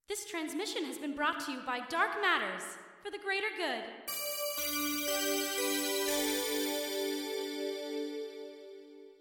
This 0.07 0.25
transmission 0.29 0.85
has 0.85 0.99
been 0.99 1.15
brought 1.15 1.43
to 1.45 1.51
you 1.51 1.59
by 1.65 1.79
Dark 1.89 2.11
Matters 2.21 2.63
for 3.03 3.09
the 3.09 3.17
greater 3.17 3.47
good. 3.57 3.83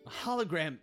A 0.07 0.11
hologram. 0.11 0.77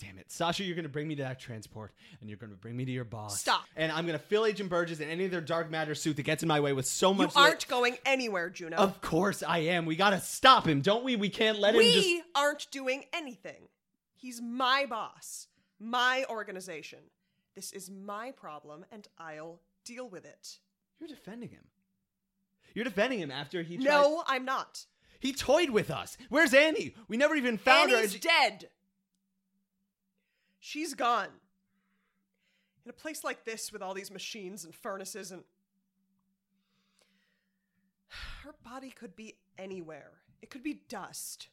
Damn 0.00 0.18
it. 0.18 0.30
Sasha, 0.30 0.62
you're 0.62 0.76
going 0.76 0.84
to 0.84 0.88
bring 0.88 1.08
me 1.08 1.16
to 1.16 1.22
that 1.22 1.40
transport, 1.40 1.92
and 2.20 2.30
you're 2.30 2.38
going 2.38 2.52
to 2.52 2.56
bring 2.56 2.76
me 2.76 2.84
to 2.84 2.92
your 2.92 3.04
boss. 3.04 3.40
Stop. 3.40 3.64
And 3.76 3.90
I'm 3.90 4.06
going 4.06 4.18
to 4.18 4.24
fill 4.24 4.46
Agent 4.46 4.70
Burgess 4.70 5.00
in 5.00 5.08
any 5.08 5.24
of 5.24 5.32
their 5.32 5.40
dark 5.40 5.70
matter 5.70 5.96
suit 5.96 6.16
that 6.16 6.22
gets 6.22 6.42
in 6.42 6.48
my 6.48 6.60
way 6.60 6.72
with 6.72 6.86
so 6.86 7.12
much. 7.12 7.34
You 7.34 7.42
aren't 7.42 7.66
going 7.66 7.98
anywhere, 8.06 8.48
Juno. 8.48 8.76
Of 8.76 9.00
course 9.00 9.42
I 9.42 9.58
am. 9.58 9.86
We 9.86 9.96
got 9.96 10.10
to 10.10 10.20
stop 10.20 10.68
him, 10.68 10.82
don't 10.82 11.02
we? 11.02 11.16
We 11.16 11.28
can't 11.28 11.58
let 11.58 11.74
him 11.74 11.78
we 11.78 11.92
just. 11.92 12.24
aren't 12.36 12.70
doing 12.70 13.06
anything. 13.12 13.68
He's 14.14 14.40
my 14.40 14.86
boss, 14.88 15.48
my 15.80 16.24
organization. 16.30 17.00
This 17.56 17.72
is 17.72 17.90
my 17.90 18.30
problem, 18.30 18.84
and 18.92 19.08
I'll 19.18 19.60
deal 19.84 20.08
with 20.08 20.24
it. 20.24 20.58
You're 21.00 21.08
defending 21.08 21.50
him. 21.50 21.64
You're 22.72 22.84
defending 22.84 23.18
him 23.18 23.32
after 23.32 23.62
he 23.62 23.76
tried. 23.78 23.84
No, 23.84 24.22
I'm 24.28 24.44
not. 24.44 24.84
He 25.18 25.32
toyed 25.32 25.70
with 25.70 25.90
us. 25.90 26.16
Where's 26.28 26.54
Annie? 26.54 26.94
We 27.08 27.16
never 27.16 27.34
even 27.34 27.58
found 27.58 27.90
her. 27.90 27.96
Annie's 27.96 28.20
dead. 28.20 28.68
She's 30.60 30.94
gone. 30.94 31.28
In 32.84 32.90
a 32.90 32.92
place 32.94 33.22
like 33.24 33.44
this 33.44 33.72
with 33.72 33.82
all 33.82 33.94
these 33.94 34.10
machines 34.10 34.64
and 34.64 34.74
furnaces 34.74 35.30
and. 35.30 35.42
Her 38.44 38.54
body 38.64 38.90
could 38.90 39.14
be 39.16 39.34
anywhere. 39.58 40.12
It 40.42 40.50
could 40.50 40.62
be 40.62 40.80
dust. 40.88 41.48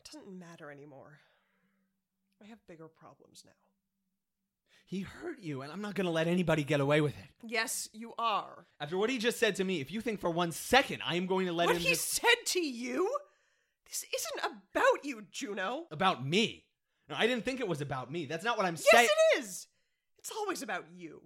It 0.00 0.04
doesn't 0.12 0.30
matter 0.38 0.70
anymore. 0.70 1.18
I 2.42 2.46
have 2.46 2.64
bigger 2.66 2.86
problems 2.88 3.42
now. 3.44 3.52
He 4.86 5.00
hurt 5.00 5.40
you, 5.40 5.60
and 5.62 5.70
I'm 5.70 5.82
not 5.82 5.94
going 5.94 6.06
to 6.06 6.10
let 6.10 6.28
anybody 6.28 6.64
get 6.64 6.80
away 6.80 7.02
with 7.02 7.12
it. 7.18 7.26
Yes, 7.46 7.90
you 7.92 8.14
are. 8.18 8.64
After 8.80 8.96
what 8.96 9.10
he 9.10 9.18
just 9.18 9.38
said 9.38 9.56
to 9.56 9.64
me, 9.64 9.80
if 9.80 9.90
you 9.92 10.00
think 10.00 10.18
for 10.20 10.30
one 10.30 10.50
second 10.52 11.02
I 11.04 11.16
am 11.16 11.26
going 11.26 11.46
to 11.46 11.52
let 11.52 11.66
what 11.66 11.76
him 11.76 11.82
he 11.82 11.88
just- 11.90 12.08
said 12.10 12.46
to 12.46 12.60
you? 12.60 13.10
This 13.86 14.04
isn't 14.14 14.52
about 14.52 15.04
you, 15.04 15.24
Juno. 15.30 15.86
about 15.90 16.24
me. 16.26 16.64
No, 17.08 17.16
I 17.18 17.26
didn't 17.26 17.44
think 17.44 17.60
it 17.60 17.68
was 17.68 17.80
about 17.80 18.10
me. 18.10 18.26
That's 18.26 18.44
not 18.44 18.56
what 18.56 18.66
I'm 18.66 18.74
Yes, 18.74 18.86
saying. 18.90 19.08
Yes, 19.08 19.38
it 19.38 19.44
is. 19.44 19.66
It's 20.18 20.32
always 20.32 20.62
about 20.62 20.84
you. 20.94 21.22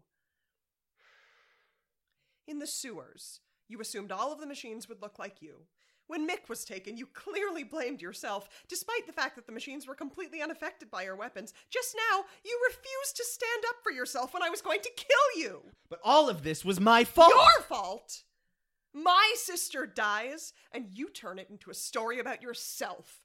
In 2.47 2.59
the 2.59 2.66
sewers, 2.66 3.40
you 3.68 3.81
assumed 3.81 4.12
all 4.12 4.33
of 4.33 4.40
the 4.40 4.47
machines 4.47 4.88
would 4.88 5.03
look 5.03 5.18
like 5.18 5.40
you. 5.40 5.66
When 6.09 6.29
Mick 6.29 6.49
was 6.49 6.64
taken, 6.64 6.97
you 6.97 7.07
clearly 7.07 7.64
blamed 7.64 8.03
yourself, 8.03 8.49
despite 8.68 9.07
the 9.07 9.12
fact 9.12 9.37
that 9.37 9.47
the 9.47 9.53
machines 9.53 9.87
were 9.87 9.95
completely 9.95 10.42
unaffected 10.42 10.90
by 10.90 11.05
your 11.05 11.16
weapons. 11.16 11.55
Just 11.71 11.97
now, 12.11 12.25
you 12.45 12.61
refused 12.68 13.16
to 13.16 13.25
stand 13.25 13.64
up 13.68 13.77
for 13.83 13.92
yourself 13.92 14.35
when 14.35 14.42
I 14.42 14.51
was 14.51 14.61
going 14.61 14.81
to 14.81 14.90
kill 14.97 15.42
you. 15.42 15.62
But 15.88 16.01
all 16.05 16.29
of 16.29 16.42
this 16.42 16.64
was 16.64 16.81
my 16.81 17.05
fault. 17.05 17.31
Your 17.31 17.64
fault! 17.66 18.25
My 18.92 19.33
sister 19.37 19.87
dies, 19.87 20.53
and 20.71 20.87
you 20.92 21.09
turn 21.09 21.38
it 21.38 21.49
into 21.49 21.71
a 21.71 21.75
story 21.75 22.18
about 22.18 22.42
yourself. 22.42 23.23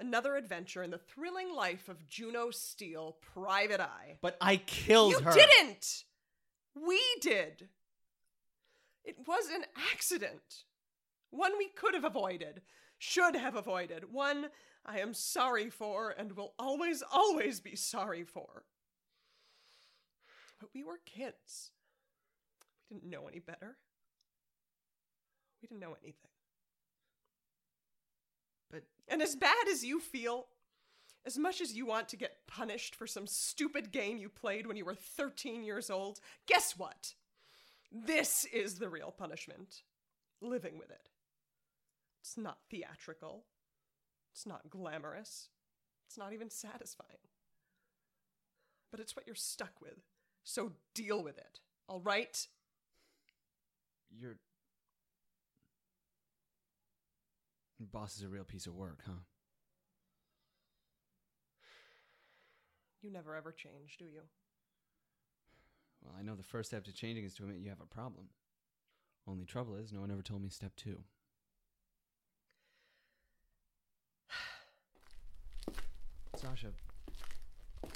Another 0.00 0.36
adventure 0.36 0.82
in 0.82 0.90
the 0.90 0.98
thrilling 0.98 1.54
life 1.54 1.88
of 1.88 2.06
Juno 2.08 2.50
Steel, 2.50 3.16
Private 3.20 3.80
Eye. 3.80 4.18
But 4.20 4.36
I 4.40 4.56
killed 4.56 5.12
you 5.12 5.20
her. 5.20 5.32
didn't! 5.32 6.04
We 6.74 7.00
did! 7.20 7.68
It 9.04 9.16
was 9.26 9.48
an 9.48 9.64
accident. 9.92 10.64
One 11.30 11.56
we 11.58 11.68
could 11.68 11.94
have 11.94 12.04
avoided, 12.04 12.62
should 12.98 13.36
have 13.36 13.54
avoided, 13.54 14.12
one 14.12 14.46
I 14.86 14.98
am 14.98 15.14
sorry 15.14 15.70
for 15.70 16.10
and 16.10 16.32
will 16.32 16.54
always, 16.58 17.02
always 17.12 17.60
be 17.60 17.76
sorry 17.76 18.24
for. 18.24 18.64
But 20.60 20.70
we 20.74 20.84
were 20.84 20.98
kids. 21.04 21.70
We 22.90 22.96
didn't 22.96 23.10
know 23.10 23.26
any 23.28 23.40
better. 23.40 23.76
We 25.60 25.68
didn't 25.68 25.80
know 25.80 25.96
anything. 26.02 26.30
But 28.74 28.82
And 29.06 29.22
as 29.22 29.36
bad 29.36 29.68
as 29.70 29.84
you 29.84 30.00
feel, 30.00 30.46
as 31.24 31.38
much 31.38 31.60
as 31.60 31.74
you 31.74 31.86
want 31.86 32.08
to 32.08 32.16
get 32.16 32.46
punished 32.46 32.96
for 32.96 33.06
some 33.06 33.26
stupid 33.26 33.92
game 33.92 34.18
you 34.18 34.28
played 34.28 34.66
when 34.66 34.76
you 34.76 34.84
were 34.84 34.94
13 34.94 35.62
years 35.62 35.90
old, 35.90 36.20
guess 36.46 36.76
what? 36.76 37.14
This 37.92 38.44
is 38.52 38.74
the 38.78 38.88
real 38.88 39.12
punishment 39.16 39.82
living 40.40 40.76
with 40.76 40.90
it. 40.90 41.08
It's 42.20 42.36
not 42.36 42.58
theatrical, 42.68 43.44
it's 44.32 44.46
not 44.46 44.70
glamorous, 44.70 45.50
it's 46.08 46.18
not 46.18 46.32
even 46.32 46.50
satisfying. 46.50 47.28
But 48.90 48.98
it's 49.00 49.14
what 49.14 49.26
you're 49.26 49.36
stuck 49.36 49.80
with, 49.80 50.00
so 50.42 50.72
deal 50.94 51.22
with 51.22 51.38
it, 51.38 51.60
all 51.88 52.00
right? 52.00 52.46
Your 54.10 54.36
Your 57.73 57.73
boss 57.92 58.16
is 58.16 58.22
a 58.22 58.28
real 58.28 58.44
piece 58.44 58.66
of 58.66 58.74
work, 58.74 59.00
huh? 59.06 59.12
You 63.02 63.10
never 63.10 63.34
ever 63.36 63.52
change, 63.52 63.96
do 63.98 64.04
you? 64.06 64.22
Well, 66.02 66.14
I 66.18 66.22
know 66.22 66.34
the 66.34 66.42
first 66.42 66.70
step 66.70 66.84
to 66.84 66.92
changing 66.92 67.24
is 67.24 67.34
to 67.34 67.42
admit 67.44 67.58
you 67.58 67.68
have 67.70 67.80
a 67.80 67.86
problem. 67.86 68.26
Only 69.26 69.44
trouble 69.44 69.76
is, 69.76 69.92
no 69.92 70.00
one 70.00 70.10
ever 70.10 70.22
told 70.22 70.42
me 70.42 70.48
step 70.50 70.72
two. 70.76 70.98
Sasha. 76.36 76.68
Where 77.80 77.92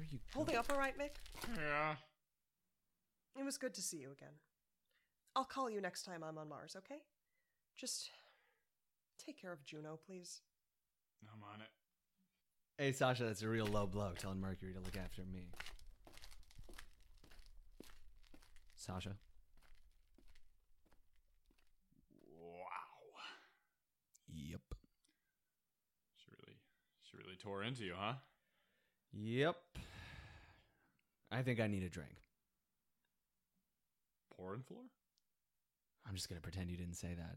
are 0.00 0.06
you 0.10 0.18
Holding 0.34 0.54
going? 0.54 0.64
up 0.64 0.72
all 0.72 0.78
right, 0.78 0.98
Mick? 0.98 1.16
Yeah. 1.56 1.94
It 3.38 3.44
was 3.44 3.56
good 3.58 3.74
to 3.74 3.82
see 3.82 3.98
you 3.98 4.10
again. 4.12 4.34
I'll 5.36 5.44
call 5.44 5.68
you 5.68 5.80
next 5.80 6.02
time 6.04 6.22
I'm 6.22 6.38
on 6.38 6.48
Mars, 6.48 6.76
okay? 6.78 7.00
Just 7.76 8.10
take 9.24 9.40
care 9.40 9.52
of 9.52 9.64
Juno, 9.64 9.98
please. 10.06 10.40
I'm 11.32 11.42
on 11.42 11.60
it. 11.60 11.68
Hey, 12.78 12.92
Sasha, 12.92 13.24
that's 13.24 13.42
a 13.42 13.48
real 13.48 13.66
low 13.66 13.86
blow, 13.86 14.12
telling 14.18 14.40
Mercury 14.40 14.72
to 14.72 14.80
look 14.80 14.96
after 14.96 15.22
me. 15.22 15.48
Sasha. 18.76 19.16
Wow. 22.36 23.20
Yep. 24.28 24.60
She 26.16 26.30
really, 26.30 26.58
she 27.02 27.16
really 27.16 27.36
tore 27.36 27.62
into 27.62 27.84
you, 27.84 27.94
huh? 27.96 28.14
Yep. 29.12 29.56
I 31.30 31.42
think 31.42 31.60
I 31.60 31.66
need 31.66 31.82
a 31.82 31.88
drink. 31.88 32.16
Porn 34.36 34.62
floor? 34.62 34.82
I'm 36.06 36.14
just 36.14 36.28
gonna 36.28 36.40
pretend 36.40 36.70
you 36.70 36.76
didn't 36.76 36.96
say 36.96 37.14
that. 37.16 37.36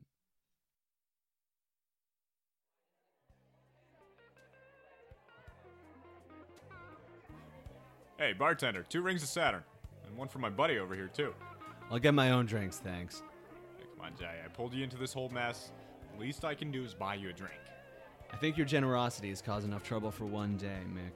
Hey, 8.18 8.34
bartender, 8.34 8.84
two 8.90 9.04
rings 9.04 9.22
of 9.22 9.30
Saturn, 9.30 9.64
and 10.08 10.18
one 10.18 10.28
for 10.28 10.40
my 10.40 10.50
buddy 10.50 10.80
over 10.80 10.96
here 10.96 11.08
too. 11.08 11.36
I'll 11.92 12.00
get 12.00 12.16
my 12.16 12.32
own 12.32 12.48
drinks, 12.48 12.78
thanks. 12.80 13.22
Hey, 13.78 13.86
come 13.96 14.06
on, 14.06 14.18
Jay. 14.18 14.42
I 14.44 14.48
pulled 14.48 14.74
you 14.74 14.84
into 14.84 14.98
this 14.98 15.14
whole 15.14 15.30
mess. 15.30 15.72
The 16.16 16.22
Least 16.22 16.44
I 16.44 16.56
can 16.56 16.72
do 16.72 16.84
is 16.84 16.96
buy 16.96 17.14
you 17.14 17.30
a 17.30 17.34
drink. 17.34 17.60
I 18.34 18.38
think 18.38 18.58
your 18.58 18.66
generosity 18.66 19.30
has 19.30 19.40
caused 19.40 19.68
enough 19.68 19.84
trouble 19.84 20.10
for 20.10 20.26
one 20.26 20.58
day, 20.58 20.80
Mick. 20.92 21.12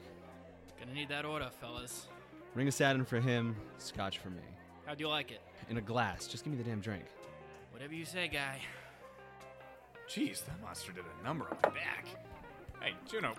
Gonna 0.80 0.94
need 0.94 1.10
that 1.10 1.26
order, 1.26 1.50
fellas. 1.60 2.06
Ring 2.54 2.68
of 2.68 2.74
Saturn 2.76 3.04
for 3.04 3.20
him, 3.20 3.56
scotch 3.80 4.20
for 4.20 4.30
me. 4.30 4.44
How'd 4.86 5.00
you 5.00 5.10
like 5.10 5.32
it? 5.32 5.42
In 5.72 5.78
a 5.78 5.82
glass. 5.82 6.28
Just 6.28 6.44
give 6.44 6.54
me 6.54 6.62
the 6.62 6.70
damn 6.70 6.82
drink. 6.82 7.06
Whatever 7.72 7.96
you 7.96 8.06
say, 8.06 8.28
guy. 8.28 8.60
Jeez, 10.08 10.46
that 10.46 10.62
monster 10.62 10.92
did 10.92 11.04
a 11.20 11.26
number 11.26 11.46
on 11.46 11.58
the 11.64 11.70
back. 11.70 12.06
Hey, 12.80 12.94
Juno, 13.10 13.34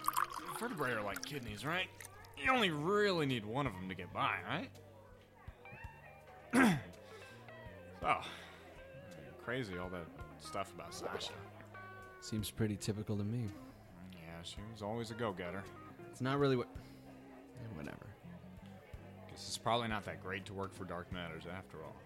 vertebrae 0.59 0.92
are 0.92 1.03
like 1.03 1.25
kidneys, 1.25 1.64
right? 1.64 1.87
You 2.42 2.52
only 2.52 2.70
really 2.70 3.26
need 3.26 3.44
one 3.44 3.66
of 3.66 3.72
them 3.72 3.88
to 3.88 3.94
get 3.94 4.12
by, 4.12 4.37
right? 4.48 4.70
oh, 8.05 8.20
crazy 9.44 9.78
all 9.78 9.88
that 9.90 10.07
stuff 10.40 10.72
about 10.74 10.92
Sasha. 10.94 11.33
Seems 12.20 12.50
pretty 12.50 12.76
typical 12.76 13.16
to 13.16 13.24
me. 13.24 13.46
Yeah, 14.12 14.18
she 14.42 14.57
was 14.72 14.83
always 14.83 15.11
a 15.11 15.14
go-getter. 15.14 15.62
It's 16.11 16.20
not 16.20 16.38
really 16.38 16.57
what. 16.57 16.66
eh, 16.74 17.76
Whatever. 17.76 18.07
Guess 19.31 19.46
it's 19.48 19.59
probably 19.59 19.88
not 19.88 20.05
that 20.05 20.22
great 20.22 20.44
to 20.46 20.52
work 20.52 20.74
for 20.74 20.85
Dark 20.85 21.11
Matters 21.12 21.44
after 21.57 21.78
all. 21.78 21.96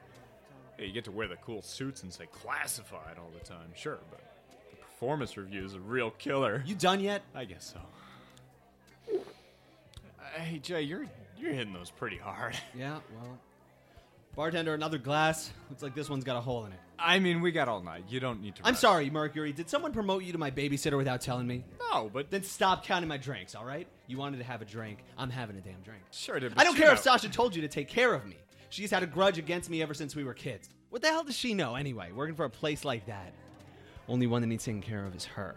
Yeah, 0.78 0.84
you 0.86 0.92
get 0.92 1.04
to 1.04 1.10
wear 1.12 1.28
the 1.28 1.36
cool 1.36 1.62
suits 1.62 2.02
and 2.02 2.12
say 2.12 2.26
classified 2.26 3.16
all 3.18 3.30
the 3.32 3.44
time, 3.44 3.70
sure, 3.74 3.98
but 4.10 4.20
the 4.70 4.76
performance 4.76 5.36
review 5.36 5.64
is 5.64 5.74
a 5.74 5.80
real 5.80 6.10
killer. 6.12 6.62
You 6.66 6.74
done 6.74 7.00
yet? 7.00 7.22
I 7.34 7.44
guess 7.46 7.72
so. 7.74 7.80
Hey 10.46 10.60
Jay, 10.60 10.82
you're 10.82 11.04
you're 11.36 11.52
hitting 11.52 11.72
those 11.72 11.90
pretty 11.90 12.18
hard. 12.18 12.56
Yeah, 12.78 13.00
well. 13.16 13.36
Bartender, 14.36 14.74
another 14.74 14.98
glass. 14.98 15.50
Looks 15.70 15.82
like 15.82 15.94
this 15.94 16.08
one's 16.08 16.22
got 16.22 16.36
a 16.36 16.40
hole 16.40 16.66
in 16.66 16.72
it. 16.72 16.78
I 17.00 17.18
mean, 17.18 17.40
we 17.40 17.50
got 17.50 17.68
all 17.68 17.82
night. 17.82 18.04
You 18.08 18.20
don't 18.20 18.40
need 18.42 18.54
to. 18.56 18.62
I'm 18.66 18.74
rush. 18.74 18.80
sorry, 18.80 19.10
Mercury. 19.10 19.52
Did 19.52 19.68
someone 19.68 19.92
promote 19.92 20.22
you 20.22 20.32
to 20.32 20.38
my 20.38 20.50
babysitter 20.52 20.96
without 20.96 21.20
telling 21.20 21.46
me? 21.48 21.64
No, 21.90 22.08
but 22.12 22.30
Then 22.30 22.42
stop 22.44 22.84
counting 22.84 23.08
my 23.08 23.16
drinks, 23.16 23.54
all 23.56 23.64
right? 23.64 23.88
You 24.06 24.18
wanted 24.18 24.36
to 24.38 24.44
have 24.44 24.62
a 24.62 24.66
drink. 24.66 24.98
I'm 25.18 25.30
having 25.30 25.56
a 25.56 25.60
damn 25.60 25.80
drink. 25.80 26.02
sure 26.12 26.38
did. 26.38 26.52
I 26.56 26.62
don't 26.64 26.76
care 26.76 26.92
if 26.92 27.00
Sasha 27.00 27.28
told 27.28 27.56
you 27.56 27.62
to 27.62 27.68
take 27.68 27.88
care 27.88 28.14
of 28.14 28.24
me. 28.26 28.36
She's 28.68 28.90
had 28.90 29.02
a 29.02 29.06
grudge 29.06 29.38
against 29.38 29.68
me 29.68 29.82
ever 29.82 29.94
since 29.94 30.14
we 30.14 30.22
were 30.22 30.34
kids. 30.34 30.68
What 30.90 31.02
the 31.02 31.08
hell 31.08 31.24
does 31.24 31.36
she 31.36 31.54
know 31.54 31.74
anyway? 31.74 32.12
Working 32.12 32.36
for 32.36 32.44
a 32.44 32.50
place 32.50 32.84
like 32.84 33.06
that. 33.06 33.32
Only 34.06 34.26
one 34.26 34.42
that 34.42 34.48
needs 34.48 34.64
taken 34.64 34.82
care 34.82 35.04
of 35.06 35.16
is 35.16 35.24
her. 35.24 35.56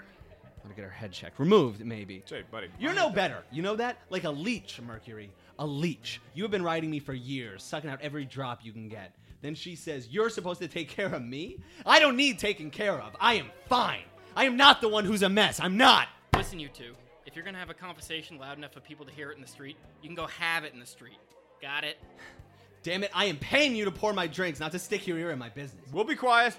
Gotta 0.70 0.82
get 0.82 0.86
her 0.86 0.96
head 0.96 1.12
checked. 1.12 1.40
Removed, 1.40 1.84
maybe. 1.84 2.22
Jay, 2.28 2.44
buddy, 2.52 2.68
You're 2.78 2.94
no 2.94 3.10
better. 3.10 3.44
You 3.52 3.64
know 3.64 3.76
that? 3.78 3.98
Like 4.12 4.24
a 4.24 4.30
leech, 4.30 4.80
Mercury. 4.80 5.32
A 5.58 5.66
leech. 5.66 6.22
You 6.36 6.44
have 6.44 6.52
been 6.52 6.62
riding 6.62 6.92
me 6.92 7.00
for 7.00 7.14
years, 7.14 7.64
sucking 7.64 7.90
out 7.90 8.00
every 8.02 8.24
drop 8.24 8.64
you 8.64 8.72
can 8.72 8.88
get. 8.88 9.16
Then 9.42 9.56
she 9.56 9.76
says, 9.76 10.10
You're 10.10 10.30
supposed 10.30 10.62
to 10.62 10.68
take 10.68 10.88
care 10.88 11.12
of 11.12 11.24
me? 11.24 11.58
I 11.88 12.00
don't 12.00 12.16
need 12.16 12.38
taken 12.38 12.70
care 12.70 12.94
of. 13.02 13.16
I 13.20 13.36
am 13.36 13.48
fine. 13.66 14.04
I 14.36 14.46
am 14.46 14.58
not 14.58 14.80
the 14.80 14.90
one 14.90 15.06
who's 15.06 15.24
a 15.24 15.30
mess. 15.30 15.60
I'm 15.60 15.76
not. 15.76 16.08
Listen, 16.36 16.60
you 16.60 16.68
two. 16.68 16.94
If 17.26 17.36
you're 17.36 17.46
gonna 17.46 17.58
have 17.58 17.72
a 17.72 17.76
conversation 17.76 18.38
loud 18.38 18.60
enough 18.60 18.74
for 18.74 18.80
people 18.80 19.08
to 19.08 19.12
hear 19.12 19.32
it 19.32 19.38
in 19.38 19.42
the 19.42 19.48
street, 19.48 19.76
you 20.04 20.10
can 20.10 20.16
go 20.16 20.28
have 20.28 20.66
it 20.66 20.74
in 20.74 20.80
the 20.80 20.86
street. 20.86 21.18
Got 21.64 21.84
it? 21.84 21.98
Damn 22.84 23.04
it, 23.04 23.12
I 23.16 23.26
am 23.26 23.38
paying 23.38 23.76
you 23.76 23.86
to 23.86 23.92
pour 23.92 24.14
my 24.14 24.28
drinks, 24.28 24.60
not 24.60 24.72
to 24.74 24.80
stick 24.80 25.08
your 25.08 25.18
ear 25.18 25.32
in 25.32 25.40
my 25.40 25.50
business. 25.50 25.84
We'll 25.92 26.04
be 26.04 26.16
quiet. 26.16 26.56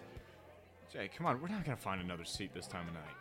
Jay, 0.92 1.09
come 1.16 1.27
on. 1.27 1.40
We're 1.40 1.49
not 1.49 1.64
gonna 1.64 1.77
find 1.77 2.01
another 2.01 2.25
seat 2.25 2.53
this 2.53 2.66
time 2.66 2.88
of 2.88 2.94
night. 2.94 3.19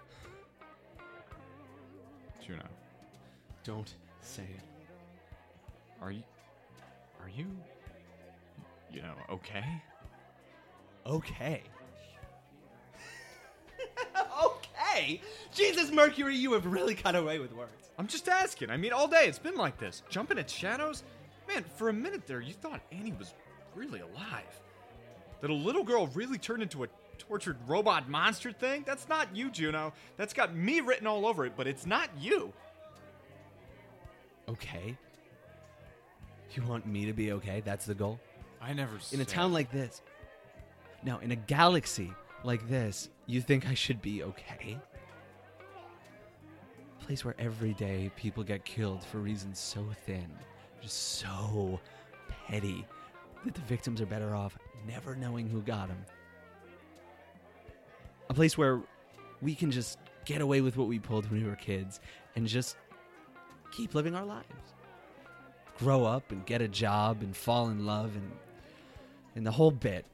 Juno, 2.49 2.65
Don't 3.63 3.93
say 4.21 4.41
it. 4.41 4.63
are 6.01 6.11
you? 6.11 6.23
Are 7.21 7.29
you? 7.29 7.45
You 8.91 9.03
know, 9.03 9.13
okay? 9.29 9.63
Okay. 11.05 11.61
okay? 14.43 15.21
Jesus, 15.53 15.91
Mercury, 15.91 16.35
you 16.35 16.53
have 16.53 16.65
really 16.65 16.95
got 16.95 17.15
away 17.15 17.37
with 17.37 17.53
words. 17.53 17.91
I'm 17.99 18.07
just 18.07 18.27
asking. 18.27 18.71
I 18.71 18.77
mean, 18.77 18.93
all 18.93 19.07
day 19.07 19.27
it's 19.27 19.37
been 19.37 19.53
like 19.55 19.77
this. 19.77 20.01
Jumping 20.09 20.39
at 20.39 20.49
shadows? 20.49 21.03
Man, 21.47 21.63
for 21.75 21.89
a 21.89 21.93
minute 21.93 22.25
there, 22.25 22.41
you 22.41 22.53
thought 22.53 22.81
Annie 22.91 23.13
was 23.13 23.35
really 23.75 23.99
alive. 23.99 24.59
That 25.41 25.51
a 25.51 25.53
little 25.53 25.83
girl 25.83 26.07
really 26.15 26.39
turned 26.39 26.63
into 26.63 26.83
a 26.83 26.87
tortured 27.19 27.57
robot 27.67 28.09
monster 28.09 28.51
thing? 28.51 28.83
That's 28.85 29.07
not 29.07 29.35
you, 29.35 29.51
Juno. 29.51 29.93
That's 30.17 30.33
got 30.33 30.55
me 30.55 30.79
written 30.81 31.05
all 31.05 31.27
over 31.27 31.45
it, 31.45 31.53
but 31.55 31.67
it's 31.67 31.85
not 31.85 32.09
you. 32.19 32.51
Okay? 34.47 34.97
You 36.53 36.63
want 36.63 36.87
me 36.87 37.05
to 37.05 37.13
be 37.13 37.33
okay? 37.33 37.61
That's 37.63 37.85
the 37.85 37.93
goal? 37.93 38.19
I 38.61 38.73
never 38.73 38.97
In 39.11 39.21
a 39.21 39.25
town 39.25 39.53
like 39.53 39.71
this. 39.71 40.01
Now, 41.03 41.19
in 41.19 41.31
a 41.31 41.35
galaxy 41.35 42.11
like 42.43 42.67
this, 42.67 43.09
you 43.27 43.41
think 43.41 43.67
I 43.67 43.73
should 43.73 44.01
be 44.01 44.23
okay? 44.23 44.77
A 46.99 47.05
place 47.05 47.23
where 47.23 47.35
every 47.37 47.73
day 47.73 48.11
people 48.15 48.43
get 48.43 48.65
killed 48.65 49.03
for 49.03 49.19
reasons 49.19 49.59
so 49.59 49.85
thin, 50.05 50.27
just 50.81 51.19
so 51.19 51.79
petty, 52.47 52.85
that 53.45 53.53
the 53.53 53.61
victims 53.61 54.01
are 54.01 54.05
better 54.05 54.35
off 54.35 54.57
never 54.87 55.15
knowing 55.15 55.47
who 55.47 55.61
got 55.61 55.87
them. 55.87 56.03
A 58.29 58.33
place 58.33 58.57
where 58.57 58.81
we 59.41 59.55
can 59.55 59.71
just 59.71 59.97
get 60.25 60.41
away 60.41 60.61
with 60.61 60.77
what 60.77 60.87
we 60.87 60.99
pulled 60.99 61.29
when 61.29 61.41
we 61.41 61.49
were 61.49 61.55
kids 61.55 61.99
and 62.35 62.47
just 62.47 62.77
keep 63.71 63.95
living 63.95 64.15
our 64.15 64.25
lives. 64.25 64.45
Grow 65.77 66.05
up 66.05 66.31
and 66.31 66.45
get 66.45 66.61
a 66.61 66.67
job 66.67 67.21
and 67.21 67.35
fall 67.35 67.69
in 67.69 67.85
love 67.85 68.15
and 68.15 68.31
and 69.35 69.45
the 69.45 69.51
whole 69.51 69.71
bit. 69.71 70.05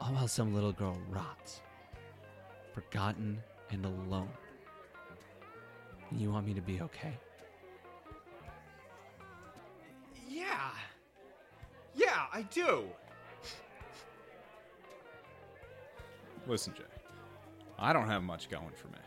All 0.00 0.12
while 0.12 0.28
some 0.28 0.54
little 0.54 0.72
girl 0.72 0.98
rots. 1.10 1.60
Forgotten 2.72 3.38
and 3.70 3.84
alone. 3.84 4.30
And 6.10 6.20
you 6.20 6.30
want 6.30 6.46
me 6.46 6.54
to 6.54 6.62
be 6.62 6.80
okay? 6.80 7.12
Yeah. 10.28 10.70
Yeah, 11.94 12.24
I 12.32 12.42
do. 12.42 12.84
Listen, 16.50 16.74
Jay. 16.76 16.82
I 17.78 17.92
don't 17.92 18.08
have 18.08 18.24
much 18.24 18.50
going 18.50 18.72
for 18.74 18.88
me. 18.88 18.98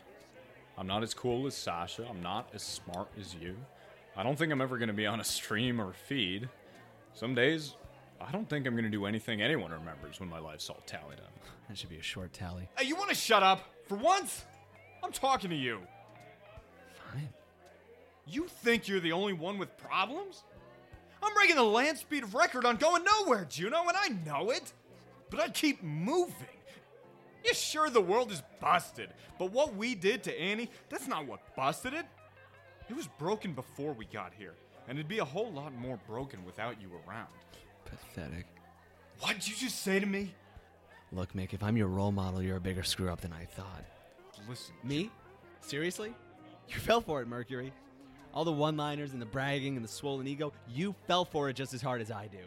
I'm 0.78 0.86
not 0.86 1.02
as 1.02 1.12
cool 1.12 1.46
as 1.46 1.54
Sasha. 1.54 2.06
I'm 2.08 2.22
not 2.22 2.48
as 2.54 2.62
smart 2.62 3.08
as 3.20 3.34
you. 3.34 3.54
I 4.16 4.22
don't 4.22 4.38
think 4.38 4.50
I'm 4.50 4.62
ever 4.62 4.78
going 4.78 4.88
to 4.88 4.94
be 4.94 5.04
on 5.04 5.20
a 5.20 5.24
stream 5.24 5.78
or 5.78 5.92
feed. 5.92 6.48
Some 7.12 7.34
days, 7.34 7.74
I 8.18 8.32
don't 8.32 8.48
think 8.48 8.66
I'm 8.66 8.72
going 8.72 8.84
to 8.86 8.90
do 8.90 9.04
anything 9.04 9.42
anyone 9.42 9.72
remembers 9.72 10.20
when 10.20 10.28
my 10.30 10.38
life's 10.38 10.70
all 10.70 10.82
tallied 10.86 11.20
up. 11.20 11.32
That 11.68 11.78
should 11.78 11.90
be 11.90 11.98
a 11.98 12.02
short 12.02 12.32
tally. 12.32 12.68
Hey, 12.78 12.86
you 12.86 12.94
want 12.94 13.08
to 13.10 13.14
shut 13.14 13.42
up? 13.42 13.60
For 13.88 13.96
once? 13.96 14.44
I'm 15.02 15.12
talking 15.12 15.48
to 15.50 15.56
you. 15.56 15.80
Fine. 17.12 17.28
You 18.26 18.48
think 18.48 18.88
you're 18.88 19.00
the 19.00 19.12
only 19.12 19.32
one 19.34 19.58
with 19.58 19.76
problems? 19.76 20.44
I'm 21.22 21.32
breaking 21.34 21.56
the 21.56 21.62
land 21.62 21.98
speed 21.98 22.24
record 22.34 22.64
on 22.66 22.76
going 22.76 23.02
nowhere, 23.04 23.46
Juno, 23.48 23.80
and 23.88 23.96
I 23.96 24.08
know 24.26 24.50
it. 24.50 24.72
But 25.30 25.40
I 25.40 25.48
keep 25.48 25.82
moving. 25.82 26.53
Yeah, 27.44 27.52
sure, 27.52 27.90
the 27.90 28.00
world 28.00 28.32
is 28.32 28.42
busted, 28.60 29.10
but 29.38 29.52
what 29.52 29.76
we 29.76 29.94
did 29.94 30.22
to 30.24 30.40
Annie, 30.40 30.70
that's 30.88 31.06
not 31.06 31.26
what 31.26 31.54
busted 31.54 31.92
it. 31.92 32.06
It 32.88 32.96
was 32.96 33.06
broken 33.18 33.52
before 33.52 33.92
we 33.92 34.06
got 34.06 34.32
here, 34.36 34.54
and 34.88 34.98
it'd 34.98 35.08
be 35.08 35.18
a 35.18 35.24
whole 35.24 35.52
lot 35.52 35.74
more 35.74 35.98
broken 36.06 36.44
without 36.44 36.80
you 36.80 36.90
around. 37.06 37.28
Pathetic. 37.84 38.46
What 39.20 39.34
did 39.34 39.48
you 39.48 39.54
just 39.56 39.82
say 39.82 40.00
to 40.00 40.06
me? 40.06 40.34
Look, 41.12 41.34
Mick, 41.34 41.52
if 41.52 41.62
I'm 41.62 41.76
your 41.76 41.88
role 41.88 42.12
model, 42.12 42.42
you're 42.42 42.56
a 42.56 42.60
bigger 42.60 42.82
screw 42.82 43.10
up 43.10 43.20
than 43.20 43.32
I 43.32 43.44
thought. 43.44 43.84
Listen, 44.48 44.74
Me? 44.82 45.10
Seriously? 45.60 46.14
You 46.68 46.76
fell 46.76 47.00
for 47.00 47.20
it, 47.22 47.28
Mercury. 47.28 47.72
All 48.32 48.44
the 48.44 48.52
one 48.52 48.76
liners 48.76 49.12
and 49.12 49.22
the 49.22 49.26
bragging 49.26 49.76
and 49.76 49.84
the 49.84 49.88
swollen 49.88 50.26
ego, 50.26 50.52
you 50.68 50.94
fell 51.06 51.24
for 51.24 51.48
it 51.48 51.54
just 51.54 51.72
as 51.72 51.80
hard 51.80 52.00
as 52.00 52.10
I 52.10 52.26
do. 52.26 52.38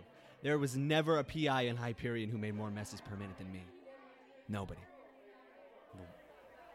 There 0.44 0.58
was 0.58 0.76
never 0.76 1.20
a 1.20 1.24
PI 1.24 1.62
in 1.64 1.78
Hyperion 1.78 2.30
who 2.30 2.38
made 2.38 2.56
more 2.56 2.70
messes 2.70 3.00
per 3.00 3.16
minute 3.16 3.38
than 3.38 3.52
me. 3.52 3.64
Nobody. 4.50 4.82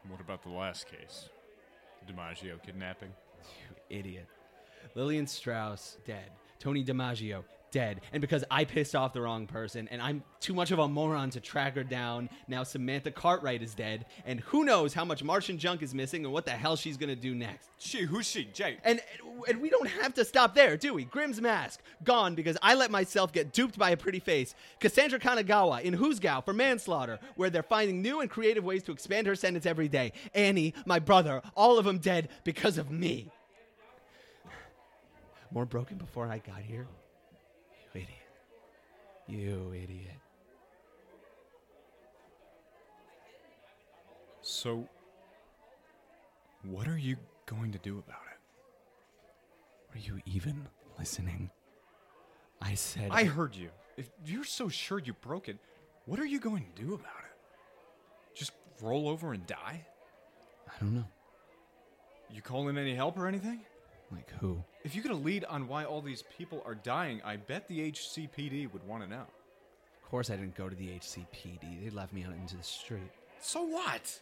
what 0.09 0.21
about 0.21 0.43
the 0.43 0.51
last 0.51 0.87
case? 0.87 1.29
DiMaggio 2.07 2.63
kidnapping? 2.63 3.11
You 3.41 3.99
idiot. 3.99 4.27
Lillian 4.95 5.27
Strauss, 5.27 5.97
dead. 6.05 6.31
Tony 6.59 6.85
DiMaggio, 6.85 7.45
dead. 7.73 8.03
And 8.13 8.21
because 8.21 8.45
I 8.51 8.65
pissed 8.65 8.95
off 8.95 9.13
the 9.13 9.21
wrong 9.21 9.49
person 9.49 9.89
and 9.91 10.01
I'm 10.01 10.23
too 10.39 10.55
much 10.55 10.71
of 10.71 10.79
a 10.79 10.87
moron 10.87 11.31
to 11.31 11.41
track 11.41 11.75
her 11.75 11.83
down, 11.83 12.31
now 12.47 12.63
Samantha 12.63 13.11
Cartwright 13.11 13.63
is 13.63 13.75
dead. 13.75 14.07
And 14.25 14.39
who 14.41 14.65
knows 14.65 14.95
how 14.95 15.05
much 15.05 15.25
Martian 15.25 15.59
junk 15.59 15.83
is 15.83 15.95
missing 15.95 16.25
and 16.25 16.33
what 16.33 16.45
the 16.45 16.53
hell 16.53 16.77
she's 16.77 16.97
gonna 16.97 17.17
do 17.17 17.35
next. 17.35 17.71
She, 17.79 18.03
who's 18.03 18.27
she? 18.27 18.45
Jay. 18.45 18.77
And, 18.85 19.01
and 19.49 19.61
we 19.61 19.71
don't 19.71 19.89
have 19.89 20.15
to 20.15 20.25
stop 20.25 20.55
there, 20.55 20.77
do 20.77 20.95
we? 20.95 21.05
Grimm's 21.05 21.41
mask, 21.41 21.81
gone 22.05 22.37
because 22.37 22.57
I 22.63 22.75
let 22.75 22.91
myself 22.93 23.33
get 23.33 23.53
duped 23.53 23.77
by 23.77 23.91
a 23.91 23.97
pretty 23.97 24.21
face. 24.21 24.55
Cassandra 24.79 25.19
Kanagawa 25.19 25.81
in 25.83 25.97
Husgao 25.97 26.45
for 26.45 26.53
manslaughter, 26.53 27.19
where 27.35 27.51
they're 27.51 27.63
finding 27.63 28.03
new 28.03 28.21
and 28.21 28.31
creative 28.31 28.63
ways 28.63 28.85
to 28.85 28.93
expand 28.93 29.27
her 29.27 29.35
sentence 29.35 29.67
every 29.67 29.89
day. 29.89 30.13
Annie, 30.35 30.75
my 30.87 30.99
brother, 30.99 31.43
all 31.57 31.79
of 31.79 31.85
them 31.85 31.99
dead 31.99 32.29
because 32.45 32.79
of 32.79 32.91
me. 32.91 33.31
More 35.51 35.67
broken 35.67 35.99
before 35.99 36.29
I 36.29 36.39
got 36.39 36.61
here? 36.61 36.87
Idiot. 37.95 38.09
You 39.27 39.73
idiot. 39.75 40.17
So, 44.41 44.89
what 46.65 46.89
are 46.89 46.99
you 46.99 47.17
going 47.47 47.73
to 47.73 47.79
do 47.79 47.99
about 47.99 48.23
it? 48.33 49.97
Are 49.97 50.01
you 50.01 50.21
even 50.27 50.67
listening? 50.99 51.51
I 52.61 52.75
said. 52.75 53.09
I 53.11 53.25
heard 53.25 53.55
you. 53.55 53.71
If 53.97 54.11
you're 54.25 54.45
so 54.45 54.69
sure 54.69 54.99
you 54.99 55.13
broke 55.13 55.49
it, 55.49 55.59
what 56.07 56.19
are 56.19 56.27
you 56.27 56.41
going 56.41 56.65
to 56.75 56.83
do 56.83 56.95
about 56.95 57.23
it? 57.25 58.35
Just 58.35 58.53
roll 58.81 59.09
over 59.09 59.33
and 59.33 59.47
die? 59.47 59.87
I 60.67 60.73
don't 60.81 60.95
know. 60.95 61.09
You 62.31 62.41
calling 62.41 62.79
any 62.79 62.95
help 62.95 63.19
or 63.19 63.27
anything? 63.29 63.61
Like 64.13 64.31
who? 64.41 64.63
If 64.85 64.95
you 64.95 65.03
get 65.03 65.11
a 65.11 65.17
lead 65.17 65.45
on 65.45 65.67
why 65.67 65.85
all 65.85 66.03
these 66.03 66.23
people 66.37 66.63
are 66.67 66.75
dying, 66.75 67.23
I 67.25 67.37
bet 67.37 67.67
the 67.67 67.91
HCPD 67.91 68.73
would 68.73 68.87
want 68.87 69.03
to 69.03 69.09
know. 69.09 69.25
Of 70.03 70.11
course, 70.11 70.29
I 70.29 70.37
didn't 70.37 70.55
go 70.55 70.69
to 70.69 70.77
the 70.77 70.89
HCPD. 70.89 71.85
They 71.85 71.91
left 71.91 72.13
me 72.13 72.25
out 72.25 72.35
into 72.35 72.57
the 72.57 72.63
street. 72.63 73.11
So 73.41 73.63
what? 73.63 74.21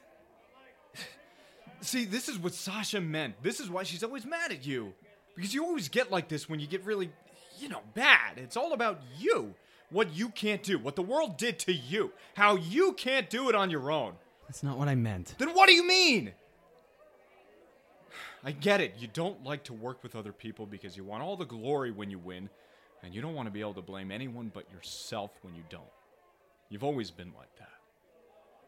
See, 1.81 2.05
this 2.05 2.29
is 2.29 2.39
what 2.39 2.55
Sasha 2.55 3.01
meant. 3.01 3.43
This 3.43 3.59
is 3.59 3.69
why 3.69 3.83
she's 3.83 4.05
always 4.05 4.25
mad 4.25 4.53
at 4.53 4.65
you. 4.65 4.93
Because 5.35 5.53
you 5.55 5.65
always 5.65 5.89
get 5.89 6.11
like 6.11 6.29
this 6.29 6.49
when 6.49 6.61
you 6.61 6.67
get 6.67 6.85
really, 6.85 7.11
you 7.59 7.69
know, 7.69 7.81
bad. 7.95 8.37
It's 8.37 8.57
all 8.57 8.73
about 8.73 9.01
you. 9.19 9.55
What 9.91 10.15
you 10.15 10.29
can't 10.29 10.63
do, 10.63 10.79
what 10.79 10.95
the 10.95 11.03
world 11.03 11.37
did 11.37 11.59
to 11.61 11.73
you, 11.73 12.13
how 12.35 12.55
you 12.55 12.93
can't 12.93 13.29
do 13.29 13.49
it 13.49 13.57
on 13.57 13.71
your 13.71 13.91
own. 13.91 14.13
That's 14.47 14.63
not 14.63 14.79
what 14.79 14.89
I 14.89 14.95
meant. 14.95 15.35
Then 15.39 15.51
what 15.51 15.69
do 15.69 15.75
you 15.75 15.85
mean? 15.85 16.33
I 18.43 18.53
get 18.53 18.81
it. 18.81 18.95
You 18.99 19.09
don't 19.13 19.45
like 19.45 19.65
to 19.65 19.73
work 19.73 20.03
with 20.03 20.17
other 20.17 20.33
people 20.33 20.67
because 20.67 20.97
you 20.97 21.05
want 21.05 21.23
all 21.23 21.37
the 21.37 21.45
glory 21.45 21.91
when 21.91 22.11
you 22.11 22.19
win, 22.19 22.49
and 23.03 23.15
you 23.15 23.21
don't 23.21 23.35
want 23.35 23.47
to 23.47 23.53
be 23.53 23.61
able 23.61 23.75
to 23.75 23.83
blame 23.83 24.11
anyone 24.11 24.51
but 24.53 24.71
yourself 24.73 25.31
when 25.43 25.55
you 25.55 25.63
don't. 25.69 25.83
You've 26.71 26.85
always 26.85 27.11
been 27.11 27.33
like 27.37 27.55
that. 27.59 27.69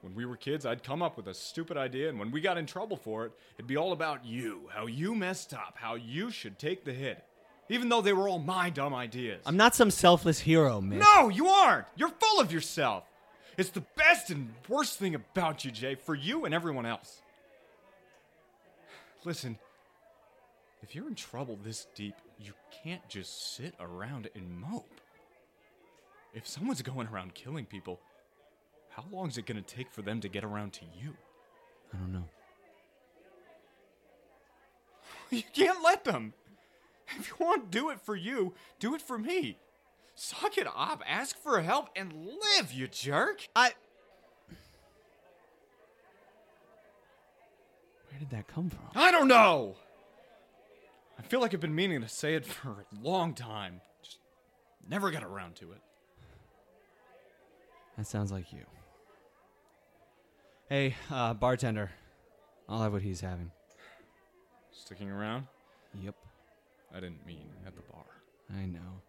When 0.03 0.15
we 0.15 0.27
were 0.27 0.37
kids, 0.37 0.67
I'd 0.67 0.83
come 0.83 1.01
up 1.01 1.17
with 1.17 1.29
a 1.29 1.35
stupid 1.35 1.77
idea, 1.77 2.09
and 2.09 2.19
when 2.19 2.33
we 2.33 2.41
got 2.41 2.59
in 2.59 2.67
trouble 2.67 2.97
for 2.97 3.27
it, 3.27 3.33
it'd 3.57 3.69
be 3.69 3.77
all 3.77 3.93
about 3.93 4.25
you, 4.27 4.69
how 4.75 4.87
you 4.87 5.15
messed 5.15 5.55
up, 5.55 5.77
how 5.77 5.95
you 5.95 6.31
should 6.31 6.59
take 6.59 6.85
the 6.85 6.93
hit. 6.93 7.25
Even 7.69 7.89
though 7.89 8.03
they 8.03 8.13
were 8.13 8.29
all 8.29 8.41
my 8.41 8.69
dumb 8.69 8.93
ideas. 8.93 9.41
I'm 9.47 9.57
not 9.57 9.77
some 9.77 9.93
selfless 9.93 10.41
hero, 10.41 10.81
man. 10.81 10.99
No, 10.99 11.29
you 11.29 11.47
aren't! 11.47 11.87
You're 11.97 12.11
full 12.11 12.41
of 12.41 12.53
yourself! 12.53 13.05
It's 13.57 13.71
the 13.71 13.85
best 13.97 14.31
and 14.31 14.53
worst 14.69 14.99
thing 14.99 15.15
about 15.15 15.65
you, 15.65 15.71
Jay, 15.71 15.95
for 15.95 16.15
you 16.15 16.45
and 16.45 16.53
everyone 16.53 16.85
else. 16.85 17.23
Listen, 19.25 19.59
if 20.83 20.95
you're 20.95 21.07
in 21.07 21.15
trouble 21.15 21.59
this 21.63 21.87
deep, 21.95 22.15
you 22.39 22.53
can't 22.83 23.07
just 23.09 23.55
sit 23.55 23.75
around 23.79 24.29
and 24.35 24.61
mope. 24.61 25.01
If 26.35 26.47
someone's 26.47 26.83
going 26.83 27.07
around 27.07 27.35
killing 27.35 27.67
people, 27.67 28.01
how 28.91 29.05
long 29.13 29.29
is 29.29 29.39
it 29.39 29.47
going 29.47 29.63
to 29.63 29.75
take 29.75 29.91
for 29.91 30.03
them 30.03 30.21
to 30.21 30.29
get 30.29 30.45
around 30.45 30.73
to 30.75 30.85
you? 31.01 31.15
I 31.95 31.99
don't 31.99 32.13
know. 32.13 32.25
You 35.31 35.43
can't 35.55 35.83
let 35.83 36.05
them. 36.05 36.35
If 37.19 37.29
you 37.31 37.47
want 37.47 37.73
to 37.73 37.79
do 37.79 37.89
it 37.89 37.99
for 38.01 38.15
you, 38.15 38.53
do 38.79 38.95
it 38.95 39.01
for 39.01 39.17
me. 39.17 39.57
Suck 40.15 40.59
it 40.59 40.67
up, 40.67 41.03
ask 41.07 41.39
for 41.39 41.63
help, 41.63 41.89
and 41.97 42.13
live, 42.13 42.71
you 42.71 42.87
jerk. 42.87 43.49
I. 43.57 43.73
Where 48.13 48.19
did 48.19 48.31
that 48.31 48.47
come 48.47 48.69
from? 48.69 48.85
I 48.95 49.11
don't 49.11 49.27
know. 49.27 49.75
I 51.19 51.23
feel 51.23 51.41
like 51.41 51.55
I've 51.55 51.61
been 51.61 51.75
meaning 51.75 52.03
to 52.03 52.09
say 52.09 52.35
it 52.35 52.45
for 52.47 52.69
a 52.71 52.85
long 53.03 53.33
time. 53.33 53.81
Just 54.03 54.19
never 54.87 55.11
got 55.11 55.25
around 55.25 55.57
to 55.57 55.73
it. 55.73 55.81
That 57.97 58.07
sounds 58.07 58.31
like 58.31 58.53
you. 58.53 58.65
Hey, 60.69 60.95
uh, 61.11 61.33
bartender. 61.35 61.91
I'll 62.69 62.83
have 62.83 62.93
what 62.93 63.03
he's 63.03 63.21
having. 63.23 63.51
Sticking 64.73 65.11
around? 65.11 65.47
Yep. 66.03 66.15
I 66.95 67.01
didn't 67.01 67.27
mean 67.27 67.49
at 67.67 67.75
the 67.75 67.83
bar. 67.83 68.05
I 68.55 68.67
know. 68.67 69.01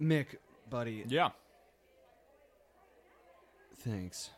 Mick, 0.00 0.36
buddy. 0.70 1.04
Yeah, 1.06 1.30
Thanks. 3.78 4.30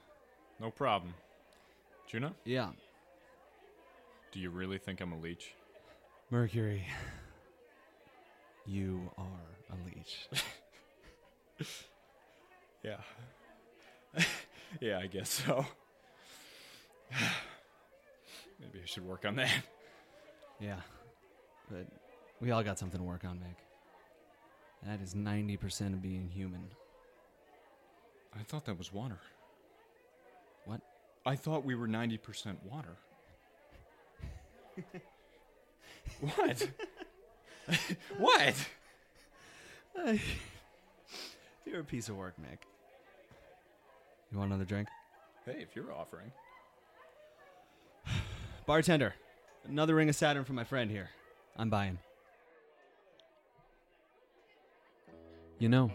no 0.61 0.71
problem. 0.71 1.15
Juno, 2.15 2.33
Yeah. 2.45 2.71
do 4.31 4.39
you 4.39 4.49
really 4.49 4.79
think 4.79 5.01
I'm 5.01 5.11
a 5.11 5.19
leech? 5.19 5.53
Mercury. 6.31 6.87
You 8.65 9.11
are 9.19 9.51
a 9.71 9.75
leech. 9.85 10.29
Yeah. 12.85 13.01
yeah, 14.81 14.99
I 14.99 15.07
guess 15.07 15.29
so. 15.31 15.65
Maybe 18.61 18.81
I 18.81 18.85
should 18.85 19.05
work 19.07 19.25
on 19.25 19.35
that. 19.37 19.51
yeah. 20.61 20.81
But 21.71 21.89
we 22.41 22.51
all 22.53 22.63
got 22.63 22.79
something 22.79 23.01
to 23.01 23.05
work 23.05 23.25
on, 23.25 23.39
Mick. 23.39 23.57
That 24.87 25.01
is 25.01 25.15
90% 25.15 25.95
of 25.95 26.03
being 26.03 26.29
human. 26.29 26.69
I 28.39 28.43
thought 28.43 28.67
that 28.67 28.77
was 28.77 28.93
water. 28.93 29.19
What? 31.25 31.33
I 31.33 31.37
thought 31.37 31.65
we 31.65 31.75
were 31.75 31.89
90% 31.89 32.57
water. 32.71 32.97
what? 36.21 36.69
what? 38.19 38.55
You're 41.65 41.81
a 41.81 41.85
piece 41.85 42.09
of 42.09 42.17
work, 42.17 42.35
Mick. 42.41 42.59
You 44.31 44.39
want 44.39 44.51
another 44.51 44.65
drink? 44.65 44.89
Hey, 45.47 45.59
if 45.61 45.75
you're 45.75 45.93
offering. 45.93 46.31
Bartender, 48.67 49.15
another 49.67 49.95
ring 49.95 50.09
of 50.09 50.17
Saturn 50.17 50.45
for 50.45 50.53
my 50.53 50.65
friend 50.65 50.91
here. 50.91 51.11
I'm 51.57 51.71
buying. 51.71 51.99
You 55.59 55.69
know, 55.69 55.91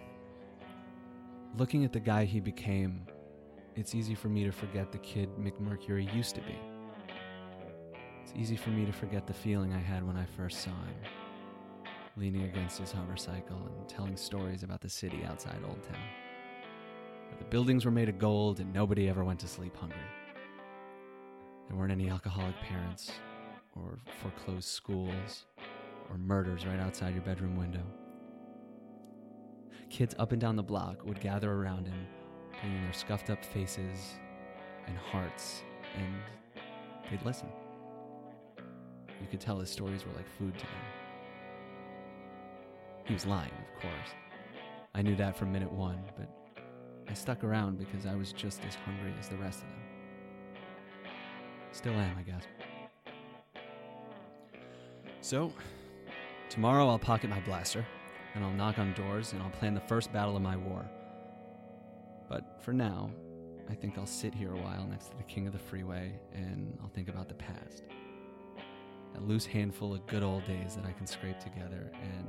looking 1.57 1.85
at 1.85 1.93
the 1.93 1.99
guy 1.99 2.25
he 2.25 2.39
became, 2.39 3.05
it's 3.79 3.95
easy 3.95 4.13
for 4.13 4.27
me 4.27 4.43
to 4.43 4.51
forget 4.51 4.91
the 4.91 4.97
kid 4.97 5.29
Mick 5.39 5.57
Mercury 5.57 6.09
used 6.13 6.35
to 6.35 6.41
be. 6.41 6.59
It's 8.21 8.33
easy 8.35 8.57
for 8.57 8.71
me 8.71 8.85
to 8.85 8.91
forget 8.91 9.25
the 9.25 9.33
feeling 9.33 9.71
I 9.71 9.79
had 9.79 10.05
when 10.05 10.17
I 10.17 10.25
first 10.25 10.61
saw 10.61 10.71
him, 10.71 10.95
leaning 12.17 12.43
against 12.43 12.77
his 12.77 12.91
hover 12.91 13.15
cycle 13.15 13.55
and 13.55 13.87
telling 13.87 14.17
stories 14.17 14.63
about 14.63 14.81
the 14.81 14.89
city 14.89 15.23
outside 15.25 15.61
Old 15.65 15.81
Town, 15.81 16.01
where 17.29 17.37
the 17.37 17.45
buildings 17.45 17.85
were 17.85 17.91
made 17.91 18.09
of 18.09 18.19
gold 18.19 18.59
and 18.59 18.73
nobody 18.73 19.07
ever 19.07 19.23
went 19.23 19.39
to 19.39 19.47
sleep 19.47 19.77
hungry. 19.77 19.97
There 21.69 21.77
weren't 21.77 21.93
any 21.93 22.09
alcoholic 22.09 22.57
parents, 22.57 23.13
or 23.77 23.99
foreclosed 24.21 24.67
schools, 24.67 25.45
or 26.09 26.17
murders 26.17 26.65
right 26.65 26.81
outside 26.81 27.13
your 27.13 27.23
bedroom 27.23 27.55
window. 27.55 27.85
Kids 29.89 30.15
up 30.19 30.33
and 30.33 30.41
down 30.41 30.57
the 30.57 30.63
block 30.63 31.05
would 31.05 31.21
gather 31.21 31.53
around 31.53 31.87
him, 31.87 32.07
bringing 32.61 32.83
their 32.83 32.93
scuffed 32.93 33.29
up 33.29 33.43
faces 33.43 34.15
and 34.87 34.97
hearts, 34.97 35.61
and 35.95 36.15
they'd 37.09 37.25
listen. 37.25 37.47
You 38.57 39.27
could 39.29 39.39
tell 39.39 39.59
his 39.59 39.69
stories 39.69 40.05
were 40.05 40.13
like 40.13 40.27
food 40.37 40.53
to 40.57 40.65
them. 40.65 40.73
He 43.05 43.13
was 43.13 43.25
lying, 43.25 43.51
of 43.51 43.81
course. 43.81 44.13
I 44.93 45.01
knew 45.01 45.15
that 45.15 45.37
from 45.37 45.51
minute 45.51 45.71
one, 45.71 45.99
but 46.17 46.29
I 47.07 47.13
stuck 47.13 47.43
around 47.43 47.79
because 47.79 48.05
I 48.05 48.15
was 48.15 48.31
just 48.31 48.61
as 48.67 48.75
hungry 48.75 49.13
as 49.19 49.29
the 49.29 49.37
rest 49.37 49.63
of 49.63 49.69
them. 49.69 49.79
Still 51.71 51.93
am, 51.93 52.17
I 52.17 52.23
guess. 52.23 52.43
So, 55.21 55.53
tomorrow 56.49 56.87
I'll 56.87 56.99
pocket 56.99 57.29
my 57.29 57.39
blaster, 57.41 57.85
and 58.35 58.43
I'll 58.43 58.51
knock 58.51 58.79
on 58.79 58.93
doors, 58.93 59.33
and 59.33 59.41
I'll 59.41 59.49
plan 59.51 59.73
the 59.73 59.81
first 59.81 60.11
battle 60.13 60.35
of 60.35 60.41
my 60.41 60.55
war. 60.55 60.89
For 62.61 62.73
now, 62.73 63.09
I 63.69 63.73
think 63.73 63.97
I'll 63.97 64.05
sit 64.05 64.33
here 64.33 64.53
a 64.53 64.57
while 64.57 64.85
next 64.89 65.11
to 65.11 65.17
the 65.17 65.23
king 65.23 65.47
of 65.47 65.53
the 65.53 65.59
freeway, 65.59 66.19
and 66.33 66.77
I'll 66.81 66.89
think 66.89 67.07
about 67.07 67.27
the 67.29 67.35
past. 67.35 67.83
that 69.13 69.27
loose 69.27 69.45
handful 69.45 69.93
of 69.93 70.05
good 70.07 70.23
old 70.23 70.45
days 70.45 70.75
that 70.75 70.85
I 70.85 70.91
can 70.91 71.07
scrape 71.07 71.39
together, 71.39 71.91
and 72.01 72.27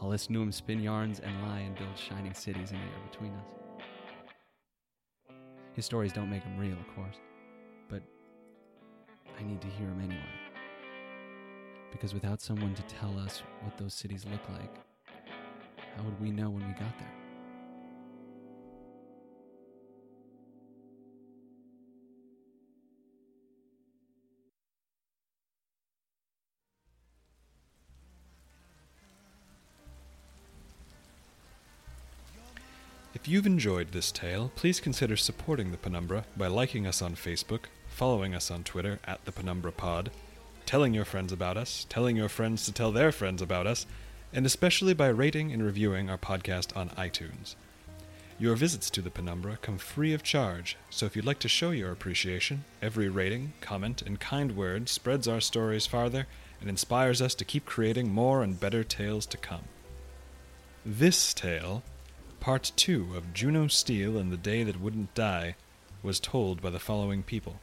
I'll 0.00 0.08
listen 0.08 0.32
to 0.34 0.42
him 0.42 0.52
spin 0.52 0.80
yarns 0.80 1.20
and 1.20 1.42
lie 1.42 1.60
and 1.60 1.76
build 1.76 1.98
shining 1.98 2.32
cities 2.34 2.70
in 2.70 2.78
the 2.78 2.84
air 2.84 3.02
between 3.10 3.32
us. 3.34 3.50
His 5.74 5.84
stories 5.84 6.12
don't 6.12 6.30
make 6.30 6.42
him 6.42 6.56
real, 6.58 6.76
of 6.78 6.94
course, 6.94 7.16
but 7.88 8.02
I 9.38 9.42
need 9.42 9.60
to 9.60 9.68
hear 9.68 9.88
him 9.88 10.00
anyway. 10.00 10.22
Because 11.90 12.14
without 12.14 12.40
someone 12.40 12.74
to 12.74 12.82
tell 12.82 13.18
us 13.18 13.42
what 13.62 13.76
those 13.76 13.94
cities 13.94 14.24
look 14.30 14.48
like, 14.50 14.74
how 15.96 16.02
would 16.04 16.20
we 16.20 16.30
know 16.30 16.50
when 16.50 16.66
we 16.66 16.72
got 16.74 16.98
there? 16.98 17.17
If 33.28 33.32
you've 33.32 33.44
enjoyed 33.44 33.92
this 33.92 34.10
tale, 34.10 34.50
please 34.56 34.80
consider 34.80 35.14
supporting 35.14 35.70
the 35.70 35.76
Penumbra 35.76 36.24
by 36.34 36.46
liking 36.46 36.86
us 36.86 37.02
on 37.02 37.14
Facebook, 37.14 37.66
following 37.90 38.34
us 38.34 38.50
on 38.50 38.64
Twitter 38.64 39.00
at 39.04 39.22
the 39.26 39.32
Penumbra 39.32 39.70
Pod, 39.70 40.10
telling 40.64 40.94
your 40.94 41.04
friends 41.04 41.30
about 41.30 41.58
us, 41.58 41.84
telling 41.90 42.16
your 42.16 42.30
friends 42.30 42.64
to 42.64 42.72
tell 42.72 42.90
their 42.90 43.12
friends 43.12 43.42
about 43.42 43.66
us, 43.66 43.84
and 44.32 44.46
especially 44.46 44.94
by 44.94 45.08
rating 45.08 45.52
and 45.52 45.62
reviewing 45.62 46.08
our 46.08 46.16
podcast 46.16 46.74
on 46.74 46.88
iTunes. 46.96 47.54
Your 48.38 48.56
visits 48.56 48.88
to 48.88 49.02
the 49.02 49.10
Penumbra 49.10 49.58
come 49.60 49.76
free 49.76 50.14
of 50.14 50.22
charge, 50.22 50.78
so 50.88 51.04
if 51.04 51.14
you'd 51.14 51.26
like 51.26 51.40
to 51.40 51.48
show 51.48 51.70
your 51.70 51.92
appreciation, 51.92 52.64
every 52.80 53.10
rating, 53.10 53.52
comment, 53.60 54.00
and 54.00 54.18
kind 54.18 54.56
word 54.56 54.88
spreads 54.88 55.28
our 55.28 55.42
stories 55.42 55.84
farther 55.84 56.26
and 56.62 56.70
inspires 56.70 57.20
us 57.20 57.34
to 57.34 57.44
keep 57.44 57.66
creating 57.66 58.10
more 58.10 58.42
and 58.42 58.58
better 58.58 58.82
tales 58.82 59.26
to 59.26 59.36
come. 59.36 59.64
This 60.86 61.34
tale, 61.34 61.82
part 62.40 62.72
two 62.76 63.14
of 63.16 63.34
Juno 63.34 63.66
Steel 63.66 64.16
and 64.16 64.32
the 64.32 64.36
Day 64.36 64.62
That 64.62 64.80
Wouldn't 64.80 65.14
Die, 65.14 65.54
was 66.02 66.20
told 66.20 66.62
by 66.62 66.70
the 66.70 66.78
following 66.78 67.22
people 67.22 67.60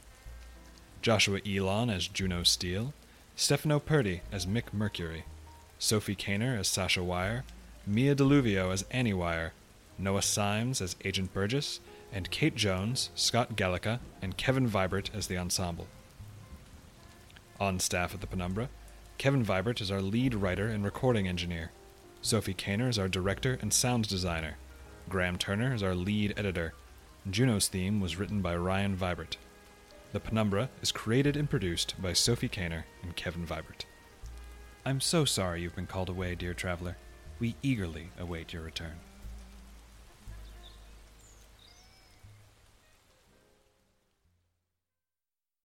Joshua 1.02 1.40
Ilon 1.46 1.90
as 1.90 2.08
Juno 2.08 2.42
Steel, 2.42 2.92
Stefano 3.34 3.78
Purdy 3.78 4.22
as 4.30 4.46
Mick 4.46 4.72
Mercury, 4.72 5.24
Sophie 5.78 6.16
Kaner 6.16 6.58
as 6.58 6.68
Sasha 6.68 7.02
Wire, 7.02 7.44
Mia 7.86 8.14
Deluvio 8.14 8.72
as 8.72 8.84
Annie 8.90 9.14
Wire, 9.14 9.52
Noah 9.98 10.22
Symes 10.22 10.80
as 10.80 10.96
Agent 11.04 11.32
Burgess, 11.32 11.80
and 12.12 12.30
Kate 12.30 12.54
Jones, 12.56 13.10
Scott 13.14 13.56
Gallica, 13.56 14.00
and 14.20 14.36
Kevin 14.36 14.68
Vibert 14.68 15.10
as 15.14 15.26
the 15.26 15.38
ensemble. 15.38 15.86
On 17.58 17.78
staff 17.78 18.14
at 18.14 18.20
the 18.20 18.26
Penumbra, 18.26 18.68
Kevin 19.18 19.44
Vibert 19.44 19.80
is 19.80 19.90
our 19.90 20.02
lead 20.02 20.34
writer 20.34 20.66
and 20.66 20.84
recording 20.84 21.26
engineer. 21.26 21.70
Sophie 22.20 22.54
Kaner 22.54 22.88
is 22.88 22.98
our 22.98 23.08
director 23.08 23.58
and 23.62 23.72
sound 23.72 24.08
designer. 24.08 24.56
Graham 25.08 25.38
Turner 25.38 25.72
is 25.72 25.84
our 25.84 25.94
lead 25.94 26.34
editor. 26.36 26.74
Juno's 27.30 27.68
theme 27.68 28.00
was 28.00 28.16
written 28.16 28.42
by 28.42 28.56
Ryan 28.56 28.96
Vibert. 28.96 29.36
The 30.12 30.18
Penumbra 30.18 30.68
is 30.82 30.90
created 30.90 31.36
and 31.36 31.48
produced 31.48 31.94
by 32.02 32.12
Sophie 32.12 32.48
Kaner 32.48 32.84
and 33.04 33.14
Kevin 33.14 33.46
Vibert. 33.46 33.84
I'm 34.84 35.00
so 35.00 35.24
sorry 35.24 35.62
you've 35.62 35.76
been 35.76 35.86
called 35.86 36.08
away, 36.08 36.34
dear 36.34 36.54
traveler. 36.54 36.96
We 37.38 37.54
eagerly 37.62 38.10
await 38.18 38.52
your 38.52 38.62
return. 38.62 38.98